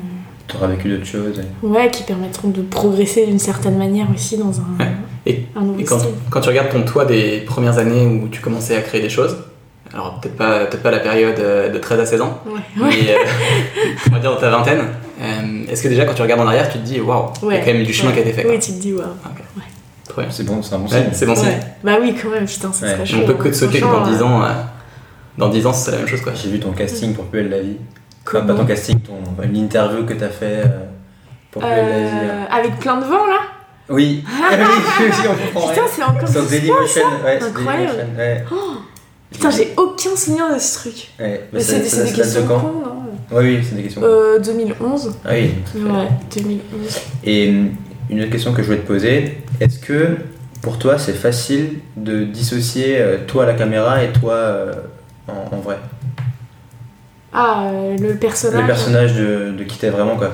[0.48, 1.38] t'auras vécu d'autres choses.
[1.40, 4.90] et- Ouais, qui permettront de progresser d'une certaine manière aussi dans un, Ouais.
[5.24, 6.10] Et- un nouveau Et quand, style.
[6.30, 9.36] quand tu regardes ton toi des premières années où tu commençais à créer des choses,
[9.94, 13.10] alors peut-être pas, peut pas la période euh, de 13 à 16 ans, Ouais, mais
[13.10, 13.16] euh,
[14.08, 14.80] on va dire dans ta vingtaine,
[15.20, 17.44] euh, est-ce que déjà quand tu regardes en arrière, tu te dis waouh, il y
[17.44, 17.60] a Ouais.
[17.64, 18.14] quand même du chemin Ouais.
[18.14, 18.52] qui a été fait quoi.
[18.52, 19.04] Oui, tu te dis, waouh.
[20.16, 20.26] Bien.
[20.30, 21.08] C'est bon, c'est un bon Ouais, signe.
[21.12, 21.46] c'est bon signe.
[21.46, 21.60] Ouais.
[21.84, 22.92] Bah oui, quand même, putain, ça Ouais.
[22.92, 23.16] serait chaud.
[23.22, 24.48] On peut que te sauter que dans 10 euh, ans, euh,
[25.38, 26.32] dans 10 ans c'est la même chose quoi.
[26.34, 27.76] J'ai vu ton casting pour Plus belle la vie.
[28.26, 30.66] Enfin, Comment pas ton casting, ton, une interview que t'as fait euh,
[31.50, 32.10] pour belle la vie.
[32.30, 33.40] euh, avec plein de vent là
[33.88, 34.56] Oui, oui,
[35.00, 35.68] oui, on comprend.
[35.70, 38.06] Putain, c'est encore ouais, sur Incroyable.
[39.32, 40.94] Putain, j'ai aucun souvenir de ce truc.
[41.18, 42.96] Ouais, mais Mais c'est des, des date de questions quand cons, non?
[43.32, 44.02] Oui, oui, c'est des questions.
[44.04, 45.14] euh, 2011.
[45.24, 45.50] Ah oui.
[45.76, 46.60] Ouais, 2011.
[47.24, 47.70] Et hum,
[48.10, 50.16] une autre question que je voulais te poser, est-ce que
[50.60, 54.72] pour toi c'est facile de dissocier euh, toi à la caméra et toi euh,
[55.28, 55.78] en, en vrai?
[57.32, 58.60] Ah, euh, le personnage.
[58.60, 60.30] Le personnage de, de qui t'es vraiment quoi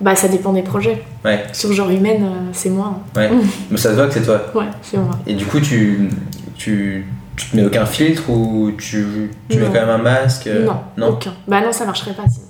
[0.00, 1.02] Bah, ça dépend des projets.
[1.24, 2.98] Ouais, Sur genre humaine, euh, c'est moi.
[3.16, 3.18] hein.
[3.18, 3.30] ouais.
[3.70, 4.42] Mais ça se voit que c'est toi.
[4.54, 5.18] Ouais, c'est moi.
[5.26, 6.10] Et du coup, tu,
[6.56, 10.64] tu, tu te mets aucun filtre ou tu, tu mets quand même un masque euh,
[10.66, 11.34] Non, Non aucun.
[11.48, 12.46] Bah non, ça marcherait pas sinon.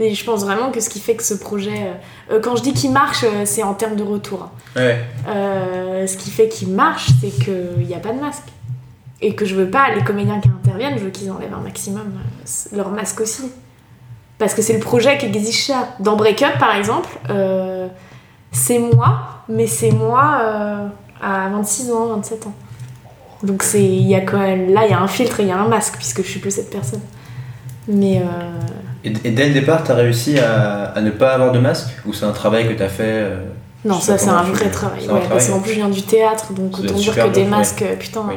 [0.00, 1.72] Et je pense vraiment que ce qui fait que ce projet.
[2.30, 4.44] euh, euh, quand je dis qu'il marche, euh, c'est en termes de retour.
[4.44, 4.50] hein.
[4.80, 5.00] Ouais.
[5.28, 8.44] Euh, ce qui fait qu'il marche, c'est qu'il n'y a pas de masque.
[9.20, 12.12] Et que je veux pas, les comédiens qui interviennent, je veux qu'ils enlèvent un maximum
[12.72, 13.50] leur masque aussi.
[14.38, 15.88] Parce que c'est le projet qui exige ça.
[15.98, 17.08] Dans Break Up, par exemple,
[18.52, 20.40] c'est moi, mais c'est moi
[21.20, 22.54] à 26 ans, 27 ans.
[23.42, 25.48] Donc c'est, il y a quand même, là, il y a un filtre et il
[25.48, 27.00] y a un masque, puisque je suis plus cette personne.
[27.86, 28.24] Mais euh,
[29.04, 31.88] Et, et dès le départ, t'as réussi à, à ne pas avoir de masque?
[32.06, 33.36] Ou c'est un travail que t'as fait euh,
[33.84, 34.98] non, ça c'est un tu- vrai travail.
[34.98, 35.28] un Ouais, travail.
[35.28, 37.46] parce qu'en plus, je viens du théâtre, donc autant dire que des ouais.
[37.46, 38.24] masques, euh, putain.
[38.28, 38.34] Oui.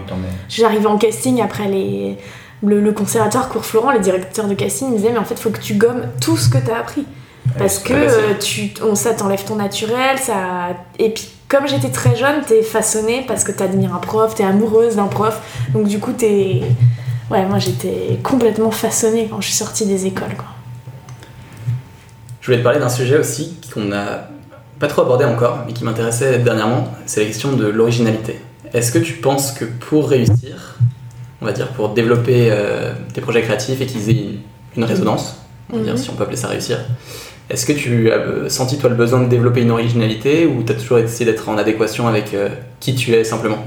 [0.48, 2.18] J'arrivais en casting après les,
[2.64, 5.50] le, le conservatoire Cours Florent, les directeurs de casting me disaient mais en fait faut
[5.50, 7.06] que tu gommes tout ce que t'as appris.
[7.58, 10.70] Parce que euh, tu, on, ça t'enlève ton naturel, ça...
[11.00, 14.96] Et puis comme j'étais très jeune, t'es façonnée parce que t'admires un prof, t'es amoureuse
[14.96, 15.42] d'un prof,
[15.74, 16.62] donc du coup t'es...
[17.30, 20.48] Ouais, moi j'étais complètement façonnée quand je suis sortie des écoles quoi.
[22.42, 24.30] Je voulais te parler d'un sujet aussi qu'on n'a
[24.80, 28.42] pas trop abordé encore, mais qui m'intéressait dernièrement, c'est la question de l'originalité.
[28.74, 30.78] Est-ce que tu penses que pour réussir,
[31.42, 34.40] on va dire pour développer euh, tes projets créatifs et qu'ils aient une,
[34.78, 35.36] une résonance,
[35.72, 36.00] on va dire Mhm.
[36.00, 36.80] si on peut appeler ça réussir,
[37.52, 40.76] est-ce que tu as senti toi le besoin de développer une originalité ou tu as
[40.76, 42.50] toujours essayé d'être en adéquation avec euh,
[42.80, 43.58] qui tu es simplement?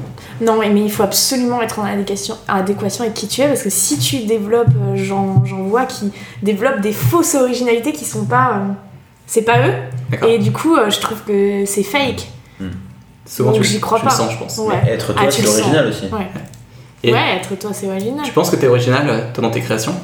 [0.41, 3.70] Non, mais il faut absolument être en adéquation, adéquation avec qui tu es parce que
[3.70, 6.11] si tu développes, euh, j'en j'en vois qui
[6.43, 8.55] développent des fausses originalités qui sont pas.
[8.57, 8.72] euh,
[9.26, 9.72] c'est pas eux.
[10.28, 12.28] Et du coup, euh, je trouve que c'est fake.
[13.26, 14.11] Souvent donc tu, j'y crois tu pas.
[14.11, 14.59] le sens, je pense.
[14.59, 14.74] Ouais.
[14.87, 16.05] Être toi, Ah, c'est original aussi.
[16.12, 16.26] Ouais.
[17.03, 18.22] Et- ouais, être toi, c'est original.
[18.24, 19.95] Tu penses que tu es original toi dans tes créations?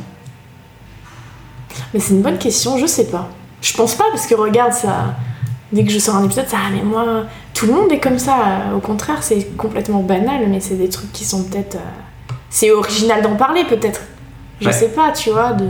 [1.92, 3.28] Mais c'est une bonne question, je sais pas.
[3.60, 5.14] Je pense pas parce que regarde ça.
[5.72, 7.04] Dès que je sors un épisode, ça, ah, mais moi,
[7.54, 8.34] tout le monde est comme ça.
[8.74, 11.76] Au contraire, c'est complètement banal, mais c'est des trucs qui sont peut-être.
[11.76, 14.00] euh, C'est original d'en parler, peut-être.
[14.60, 14.72] Je Ouais.
[14.72, 15.64] sais pas, tu vois, de.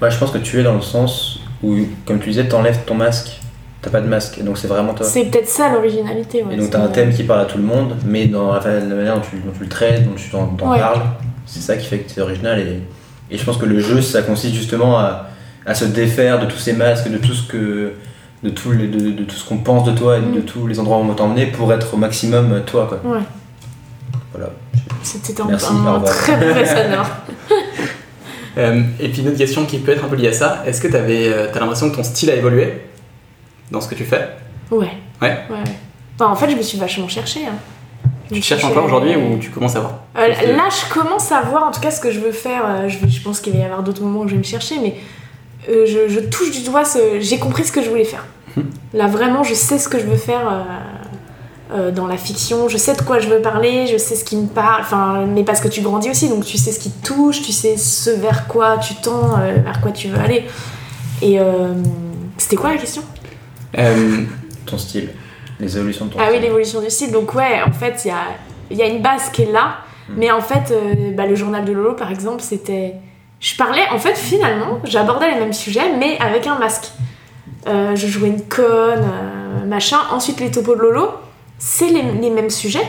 [0.00, 1.74] Moi, je pense que tu es dans le sens où,
[2.04, 3.40] comme tu disais, t'enlèves ton masque.
[3.82, 5.06] T'as pas de masque, et donc c'est vraiment toi.
[5.06, 6.42] C'est peut-être ça l'originalité.
[6.42, 8.60] Ouais, Et donc t'as un thème qui parle à tout le monde, mais dans la,
[8.60, 10.78] manière dont tu, dont tu le traites, dont tu t'en t'en Ouais.
[10.78, 11.00] parles,
[11.46, 12.58] c'est ça qui fait que c'est original.
[12.60, 12.82] Et,
[13.34, 15.28] et je pense que le jeu, ça consiste justement à,
[15.66, 17.92] à se défaire de tous ces masques, de tout ce que
[18.42, 20.44] de tout, les- de, de tout ce qu'on pense de toi et de Mm.
[20.44, 22.86] tous les endroits où on va t'emmener pour être au maximum euh, toi.
[22.88, 22.98] Quoi.
[23.16, 23.20] Ouais,
[24.32, 24.48] Voilà.
[25.02, 27.06] c'était un, Merci, un très mauvais sonore.
[28.58, 30.80] Euh, et puis une autre question qui peut être un peu liée à ça, est-ce
[30.80, 32.80] que tu as l'impression que ton style a évolué
[33.70, 34.28] dans ce que tu fais?
[34.72, 34.88] Ouais.
[35.22, 35.38] Ouais.
[35.48, 35.64] ouais.
[36.18, 37.46] Enfin, en fait, je me suis vachement cherchée.
[37.46, 37.54] hein.
[38.32, 39.94] Tu te cherches encore aujourd'hui ou tu commences à voir?
[40.18, 42.62] Euh, Là, je commence à voir en tout cas ce que je veux faire.
[42.66, 44.78] Euh, Je, je pense qu'il va y avoir d'autres moments où je vais me chercher,
[44.82, 44.96] mais
[45.68, 47.20] euh, je, je touche du doigt ce.
[47.20, 48.24] J'ai compris ce que je voulais faire.
[48.56, 48.70] Mhm.
[48.94, 50.62] Là, vraiment, je sais ce que je veux faire euh,
[51.74, 52.68] euh, dans la fiction.
[52.68, 54.82] Je sais de quoi je veux parler, je sais ce qui me parle.
[54.82, 57.52] Enfin, mais parce que tu grandis aussi, donc tu sais ce qui te touche, tu
[57.52, 60.44] sais ce vers quoi tu tends, vers quoi tu veux aller.
[61.22, 61.38] Et
[62.38, 63.02] c'était quoi la question?
[64.66, 65.10] Ton style,
[65.60, 66.42] les évolutions de ton Ah oui, style.
[66.42, 67.12] l'évolution du style.
[67.12, 68.22] Donc ouais, en fait, il y a,
[68.70, 69.76] il y a une base qui est là.
[70.08, 70.12] Mm.
[70.16, 70.74] Mais en fait,
[71.16, 72.94] bah, le journal de Lolo, par exemple, c'était...
[73.40, 76.92] Je parlais, en fait, finalement, j'abordais les mêmes sujets, mais avec un masque.
[77.66, 79.96] Euh, je jouais une conne, euh, machin.
[80.12, 81.10] Ensuite, les topos de Lolo,
[81.58, 82.86] c'est les, les mêmes sujets,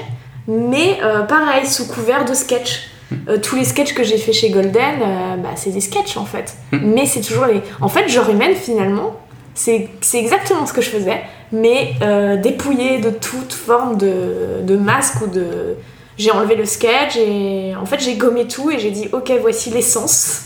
[0.47, 2.89] mais euh, pareil, sous couvert de sketch.
[3.27, 4.99] Euh, tous les sketchs que j'ai fait chez Golden,
[5.41, 6.55] bah, c'est des sketchs en fait.
[6.71, 6.77] Mm.
[6.93, 7.61] Mais c'est toujours les.
[7.79, 9.15] En fait, genre humaine, finalement,
[9.53, 11.21] c'est c'est exactement ce que je faisais,
[11.51, 11.95] mais
[12.41, 15.75] dépouillé de toute forme de, de masque ou de.
[16.21, 19.71] J'ai enlevé le sketch et en fait j'ai gommé tout et j'ai dit ok voici
[19.71, 20.41] l'essence.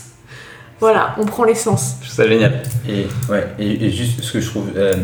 [0.80, 1.96] Voilà, on prend l'essence.
[2.00, 2.62] Je trouve ça génial.
[2.88, 4.94] Et, ouais, et, et juste ce que je trouve euh,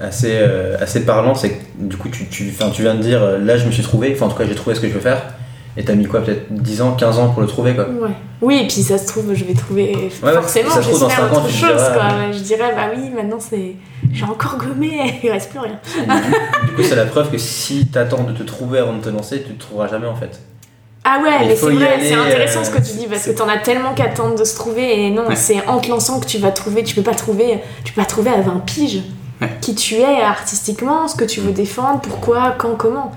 [0.00, 3.38] assez, euh, assez parlant, c'est que du coup, tu, tu, tu viens de dire euh,
[3.38, 5.00] là, je me suis trouvé, enfin, en tout cas, j'ai trouvé ce que je veux
[5.00, 5.22] faire.
[5.76, 7.88] Et t'as mis quoi, peut-être 10 ans, 15 ans pour le trouver, quoi.
[7.88, 8.10] Ouais.
[8.40, 11.08] Oui, et puis ça se trouve, je vais trouver ouais, forcément, ça se trouve, dans
[11.08, 11.58] j'espère autre chose.
[11.58, 12.32] diras, quoi.
[12.32, 13.74] Je dirais, bah oui, maintenant c'est.
[14.14, 15.78] J'ai encore gommé, il reste plus rien.
[16.66, 19.42] Du coup, c'est la preuve que si t'attends de te trouver avant de te lancer,
[19.42, 20.40] tu te trouveras jamais en fait.
[21.06, 23.32] Ah ouais, Il mais c'est vrai, c'est intéressant euh, ce que tu dis parce que
[23.32, 25.36] t'en as tellement qu'attendre de se trouver et non, Ouais.
[25.36, 28.06] c'est en te lançant que tu vas trouver, tu peux pas trouver, tu peux pas
[28.06, 29.02] trouver à 20 piges
[29.42, 29.50] Ouais.
[29.60, 33.12] qui tu es artistiquement, ce que tu veux défendre, pourquoi, quand, comment.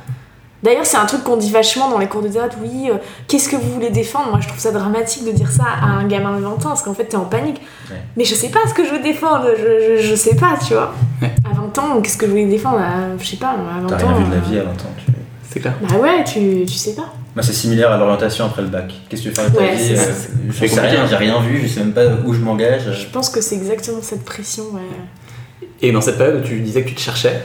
[0.63, 2.95] D'ailleurs, c'est un truc qu'on dit vachement dans les cours de théâtre, oui, euh,
[3.27, 4.31] qu'est-ce que vous voulez défendre?
[4.31, 6.81] Moi, je trouve ça dramatique de dire ça à un gamin de 20 ans parce
[6.81, 7.61] qu'en fait, t'es en panique.
[7.91, 7.97] Ouais.
[8.15, 10.73] Mais je sais pas ce que je veux défendre, je, je, je sais pas, tu
[10.73, 10.93] vois.
[11.21, 11.31] Ouais.
[11.49, 12.79] À 20 ans, qu'est-ce que je voulais défendre?
[12.79, 14.07] À, Je sais pas, à 20 T'as ans.
[14.07, 14.93] rien vu de la euh, vie à 20 ans.
[14.97, 15.11] Tu...
[15.49, 15.73] C'est clair.
[15.81, 17.13] Bah ouais, tu, tu sais pas.
[17.35, 18.91] Bah, c'est similaire à l'orientation après le bac.
[19.07, 20.13] Qu'est-ce que tu veux faire de ta Ouais, vie c'est euh.
[20.49, 22.91] Je sais rien, j'ai rien vu, je sais même pas où je m'engage.
[22.99, 25.67] Je pense que c'est exactement cette pression, ouais.
[25.83, 27.43] Et dans cette période où tu disais que tu te cherchais,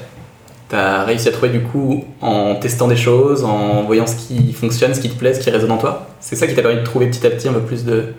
[0.73, 4.95] t'as réussi à trouver du coup en testant des choses, en voyant ce qui fonctionne,
[4.95, 6.07] ce qui te plaît, ce qui résonne en toi.
[6.19, 8.15] C'est ça qui t'a permis de trouver petit à petit un peu plus de.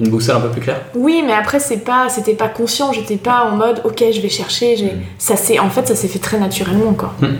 [0.00, 0.80] une boussole un peu plus claire?
[0.96, 2.92] Oui, mais après c'est pas, c'était pas conscient.
[2.92, 4.76] J'étais pas en mode, ok, je vais chercher.
[4.76, 5.02] J'ai, Mm.
[5.16, 7.14] ça c'est, en fait, ça s'est fait très naturellement, quoi.
[7.20, 7.36] Mm.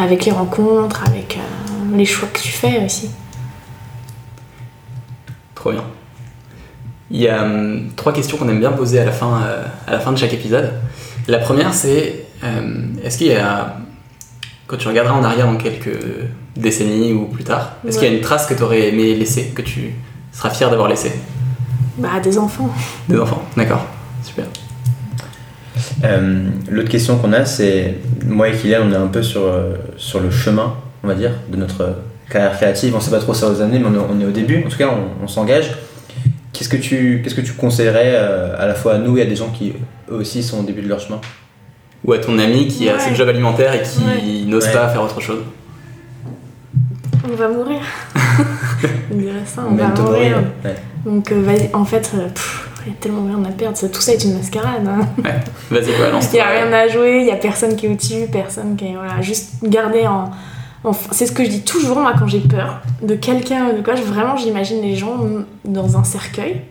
[0.00, 3.10] Avec les rencontres, avec euh, les choix que tu fais aussi.
[5.56, 5.82] Trop bien.
[7.10, 9.90] Il y a hum, trois questions qu'on aime bien poser à la fin, euh, à
[9.90, 10.72] la fin de chaque épisode.
[11.26, 12.26] La première, c'est
[13.04, 13.76] est-ce qu'il y a,
[14.66, 15.98] quand tu regarderas en arrière dans quelques
[16.56, 19.52] décennies ou plus tard, est-ce qu'il y a une trace que tu aurais aimé laisser,
[19.54, 19.94] que tu
[20.32, 21.12] seras fier d'avoir laissé
[21.98, 22.70] Bah, des enfants.
[23.08, 23.86] Des enfants, d'accord,
[24.22, 24.46] super.
[26.04, 29.74] Euh, L'autre question qu'on a, c'est moi et Kylian, on est un peu sur, euh,
[29.96, 31.92] sur le chemin, on va dire, de notre euh,
[32.30, 32.94] carrière créative.
[32.94, 34.62] On sait pas trop ça aux années, mais on est, on est au début.
[34.64, 35.72] En tout cas, on, on s'engage.
[36.52, 39.24] Qu'est-ce que tu qu'est-ce que tu conseillerais euh, à la fois à nous et à
[39.24, 39.72] des gens qui
[40.10, 41.20] eux aussi sont au début de leur chemin?
[42.04, 43.00] Ou à ton ami qui a Ouais.
[43.00, 44.46] ses jobs alimentaires et qui Ouais.
[44.50, 44.72] n'ose Ouais.
[44.72, 45.40] pas faire autre chose.
[47.30, 47.80] On va mourir.
[49.12, 50.38] on dirait ça, on va mourir.
[50.64, 50.74] ouais.
[51.04, 52.28] Donc, euh, vas-y, en fait, euh,
[52.86, 53.76] il y a tellement rien à perdre.
[53.76, 54.86] Ça, tout ça est une mascarade.
[54.88, 55.00] hein.
[55.70, 57.88] Vas-y quoi, lance Il n'y a rien à jouer, il n'y a personne qui est
[57.90, 58.94] au-dessus, personne qui est.
[58.94, 60.30] Voilà, juste garder en.
[61.10, 63.94] c'est ce que je dis toujours, moi, quand j'ai peur de quelqu'un ou de quoi,
[63.96, 65.18] je- vraiment, j'imagine les gens
[65.66, 66.62] dans un cercueil.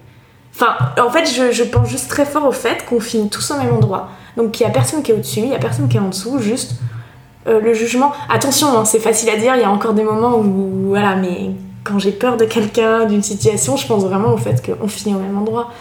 [0.56, 3.58] Enfin, en fait, je, je pense juste très fort au fait qu'on finit tous au
[3.58, 4.10] même endroit.
[4.40, 6.08] Donc, il n'y a personne qui est au-dessus, il n'y a personne qui est en
[6.10, 6.76] dessous, juste
[7.48, 8.12] euh, le jugement.
[8.30, 10.88] Attention, hein, c'est facile à dire, il y a encore des moments où.
[10.88, 11.52] Voilà, mais
[11.84, 15.20] quand j'ai peur de quelqu'un, d'une situation, je pense vraiment au fait qu'on finit au
[15.20, 15.72] même endroit.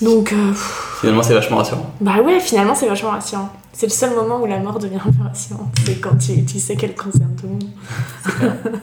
[0.00, 0.32] Donc.
[0.32, 0.52] euh,
[1.00, 1.90] Finalement, c'est vachement rassurant.
[2.00, 3.50] bah ouais, finalement, c'est vachement rassurant.
[3.74, 5.68] C'est le seul moment où la mort devient un peu rassurante.
[5.84, 8.80] C'est quand tu, tu sais qu'elle concerne tout le monde.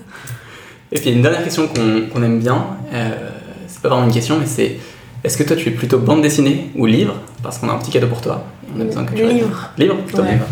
[0.91, 2.63] Et puis il y a une dernière question qu'on aime bien,
[2.93, 3.29] euh,
[3.67, 4.77] c'est pas vraiment une question, mais c'est
[5.24, 7.15] est-ce que toi tu es plutôt bande dessinée ou livre?
[7.41, 8.43] Parce qu'on a un petit cadeau pour toi.
[8.76, 9.69] On a besoin que tu livre.
[9.78, 9.95] Livre?
[10.03, 10.32] Plutôt Ouais.
[10.34, 10.45] livre.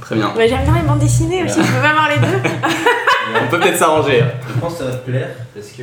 [0.00, 0.32] Très bien.
[0.36, 2.48] Bah, J'aime bien les bandes dessinées aussi, je peux pas voir les deux.
[3.44, 4.20] On peut peut-être s'arranger.
[4.22, 4.26] hein.
[4.54, 5.82] Je pense que ça va te plaire parce que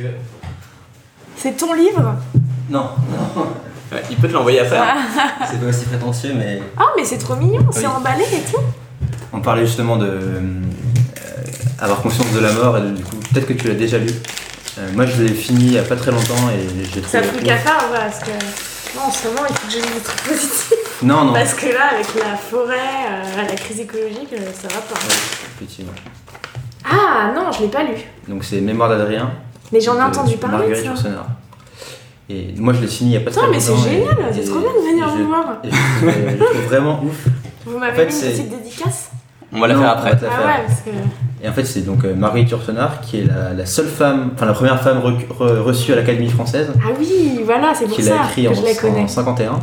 [1.36, 2.14] C'est ton livre?
[2.68, 2.90] Non,
[3.92, 4.76] Ouais, il peut te l'envoyer après.
[4.78, 4.94] hein.
[5.50, 7.86] c'est pas aussi prétentieux, mais Ah, mais c'est trop mignon, c'est Oui.
[7.86, 8.60] emballé et tout.
[9.32, 10.40] on parlait justement de euh,
[11.80, 14.10] avoir conscience de la mort et du coup peut-être que tu l'as déjà lu.
[14.78, 17.06] Euh, moi je l'ai fini il y a pas très longtemps et j'ai trouvé.
[17.08, 18.30] Ça fout le cafard, ouais, parce que.
[18.96, 20.72] Non, en ce moment, il faut que j'ai des trucs positifs.
[21.02, 21.32] Non non.
[21.32, 24.94] Parce que là, avec la forêt, euh, la crise écologique, euh, ça va pas.
[24.94, 25.14] Ouais,
[25.56, 25.92] effectivement.
[26.84, 27.94] Ah non, je l'ai pas lu.
[28.28, 29.30] Donc c'est Mémoire d'Adrien.
[29.72, 31.26] Mais j'en ai entendu parler de ça.
[32.28, 33.82] Et moi je l'ai fini il y a pas très mais c'est longtemps.
[33.84, 35.44] génial, c'est trop bien de venir vous je- voir.
[35.64, 37.26] je je trouve vraiment ouf.
[37.66, 39.09] Vous m'avez En fait, mis une petite dédicace
[39.52, 40.10] On va la Non, faire après.
[40.10, 40.46] la Ah faire.
[40.46, 40.90] ouais, parce que.
[41.44, 44.46] Et en fait, c'est donc euh, Marguerite Yourcenar qui est la, la seule femme, enfin
[44.46, 48.10] la première femme re- reçue à l'Académie française, Ah oui, voilà, c'est pour qui ça
[48.16, 49.00] l'a écrit que en, je la connais.
[49.00, 49.52] en 51.
[49.52, 49.58] Ouais.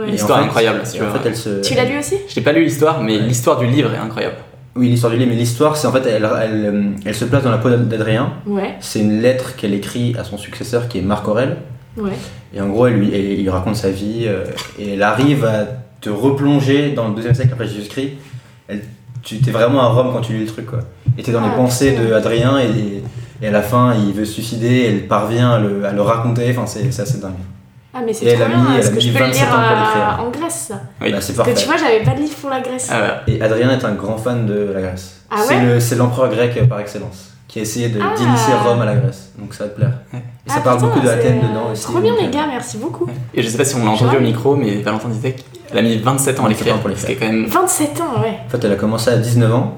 [0.00, 1.60] En L'histoire est fait- incroyable, si tu en fait, elle se.
[1.60, 2.16] Tu l'as lu aussi?
[2.28, 3.22] Je n'ai pas lu l'histoire, mais Ouais.
[3.22, 4.36] l'histoire du livre est incroyable.
[4.76, 7.50] Oui, l'histoire du livre, mais l'histoire, c'est en fait, elle, elle, elle se place dans
[7.50, 8.32] la peau d'Adrien.
[8.46, 11.56] Ouais, C'est une lettre qu'elle écrit à son successeur qui est Marc Aurèle.
[11.96, 12.12] ouais.
[12.54, 14.44] Et en gros, elle lui, elle- il lui raconte sa vie euh,
[14.78, 15.66] et elle arrive à
[16.00, 18.12] te replonger dans le deuxième siècle après Jésus-Christ.
[18.68, 18.82] Elle-
[19.22, 20.80] Tu es vraiment à Rome quand tu lis le truc, quoi.
[21.16, 23.02] Et t'es dans les Ah, pensées de Adrien et,
[23.42, 26.48] et à la fin, il veut se suicider, elle parvient à le, à le raconter.
[26.50, 27.32] Enfin, c'est c'est assez dingue.
[27.94, 29.54] Ah, mais c'est Et trop elle a bien, est-ce que je peux le 27 lire
[29.54, 31.10] ans pour euh, en Grèce ça Oui.
[31.10, 31.54] Bah, c'est Parce que parfait.
[31.54, 32.88] tu vois, j'avais pas de livre pour la Grèce.
[32.92, 33.34] Ah ouais.
[33.34, 35.22] Et Adrien est un grand fan de la Grèce.
[35.30, 38.14] Ah c'est ouais le- c'est l'empereur grec par excellence qui a essayé de- Ah.
[38.16, 39.32] d'initier Rome à la Grèce.
[39.38, 39.92] Donc ça va te plaire.
[40.12, 40.20] Ouais.
[40.46, 41.82] Et ça Ah, parle putain, beaucoup de Athènes dedans aussi.
[41.84, 43.06] Trop bien, donc, les euh, gars, merci beaucoup.
[43.34, 45.34] Et je sais pas si on l'a entendu au micro, mais Valentin disait
[45.68, 46.96] qu'elle a mis 27 ans à 27 l'écrire.
[46.96, 47.28] Ce qui est l'écrire.
[47.28, 47.46] quand même.
[47.46, 48.38] 27 ans, ouais.
[48.46, 49.76] En fait, elle a commencé à 19 ans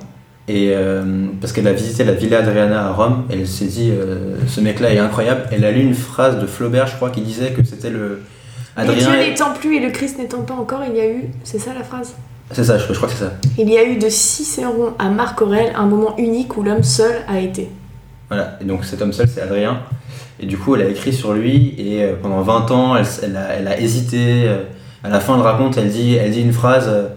[0.49, 4.37] Et euh, parce qu'elle a visité la Villa Adriana à Rome, elle s'est dit euh,
[4.47, 5.43] ce mec-là est incroyable.
[5.53, 8.23] Elle a lu une phrase de Flaubert, je crois, qui disait que c'était le.
[8.79, 11.25] et Dieu n'étant plus et le Christ n'étant pas encore, il y a eu.
[11.45, 12.15] C'est ça la phrase?
[12.53, 13.33] C'est ça, je, je crois que c'est ça.
[13.59, 17.23] Il y a eu de Cicéron à Marc Aurèle un moment unique où l'homme seul
[17.29, 17.69] a été.
[18.29, 19.83] Voilà, et donc cet homme seul, c'est Adrien.
[20.41, 23.37] Et du coup, elle a écrit sur lui, et euh, pendant 20 ans, elle, elle
[23.37, 24.49] a, elle a hésité.
[25.05, 27.09] À la fin, elle raconte, elle dit, elle dit une phrase euh,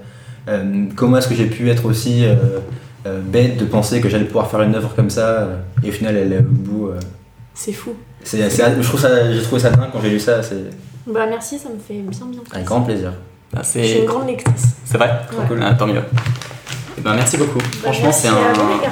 [0.49, 2.35] euh, Comment est-ce que j'ai pu être aussi euh,
[3.05, 5.47] euh, bête de penser que j'allais pouvoir faire une œuvre comme ça
[5.83, 6.87] Et au final, elle est au bout.
[6.87, 6.99] euh.
[7.53, 7.91] C'est fou.
[8.23, 10.55] C'est- c'est- je trouve ça, j'ai trouvé ça dingue quand j'ai lu ça, c'est
[11.05, 12.53] Bah merci, ça me fait bien bien plaisir.
[12.53, 13.11] avec grand plaisir.
[13.51, 14.65] Bah, Je suis une c'est grande lectrice.
[14.85, 15.45] c'est vrai Ouais.
[15.47, 15.59] cool.
[15.61, 16.01] Ah, Tant mieux.
[16.97, 17.59] Eh ben, merci beaucoup.
[17.81, 18.33] Franchement, merci c'est un.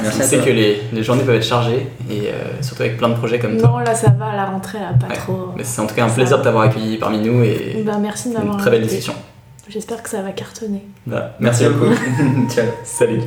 [0.02, 0.46] Merci On à sait toi.
[0.46, 3.58] que les, les journées peuvent être chargées, et euh, surtout avec plein de projets comme
[3.58, 3.70] toi.
[3.70, 5.16] Non, là ça va, à la rentrée, là, pas Ouais.
[5.18, 5.52] trop.
[5.56, 6.40] Mais c'est en tout cas un Ça plaisir va.
[6.40, 9.14] de t'avoir accueilli parmi nous et Bah merci de m'avoir une très belle discussion.
[9.70, 10.84] J'espère que ça va cartonner.
[11.06, 11.94] Bah, merci beaucoup.
[12.50, 12.66] Ciao.
[12.84, 13.22] Salut.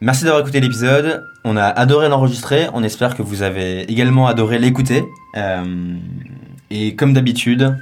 [0.00, 1.24] Merci d'avoir écouté l'épisode.
[1.44, 2.68] On a adoré l'enregistrer.
[2.74, 5.04] On espère que vous avez également adoré l'écouter.
[5.36, 5.64] Euh,
[6.70, 7.74] et comme d'habitude,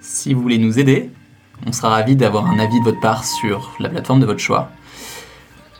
[0.00, 1.10] Si vous voulez nous aider,
[1.66, 4.70] on sera ravis d'avoir un avis de votre part sur la plateforme de votre choix.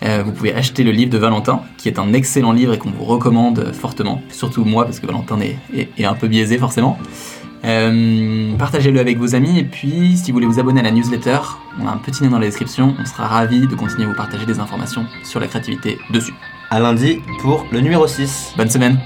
[0.03, 2.91] Euh, vous pouvez acheter le livre de Valentin, qui est un excellent livre et qu'on
[2.91, 6.99] vous recommande fortement, surtout moi, parce que Valentin est, est- est un peu biaisé forcément.
[7.65, 11.39] Euh, Partagez-le avec vos amis, et puis si vous voulez vous abonner à la newsletter,
[11.81, 14.15] on a un petit lien dans la description, on sera ravis de continuer à vous
[14.17, 16.35] partager des informations sur la créativité dessus.
[16.71, 18.53] à lundi pour le numéro 6.
[18.59, 18.99] Bonne semaine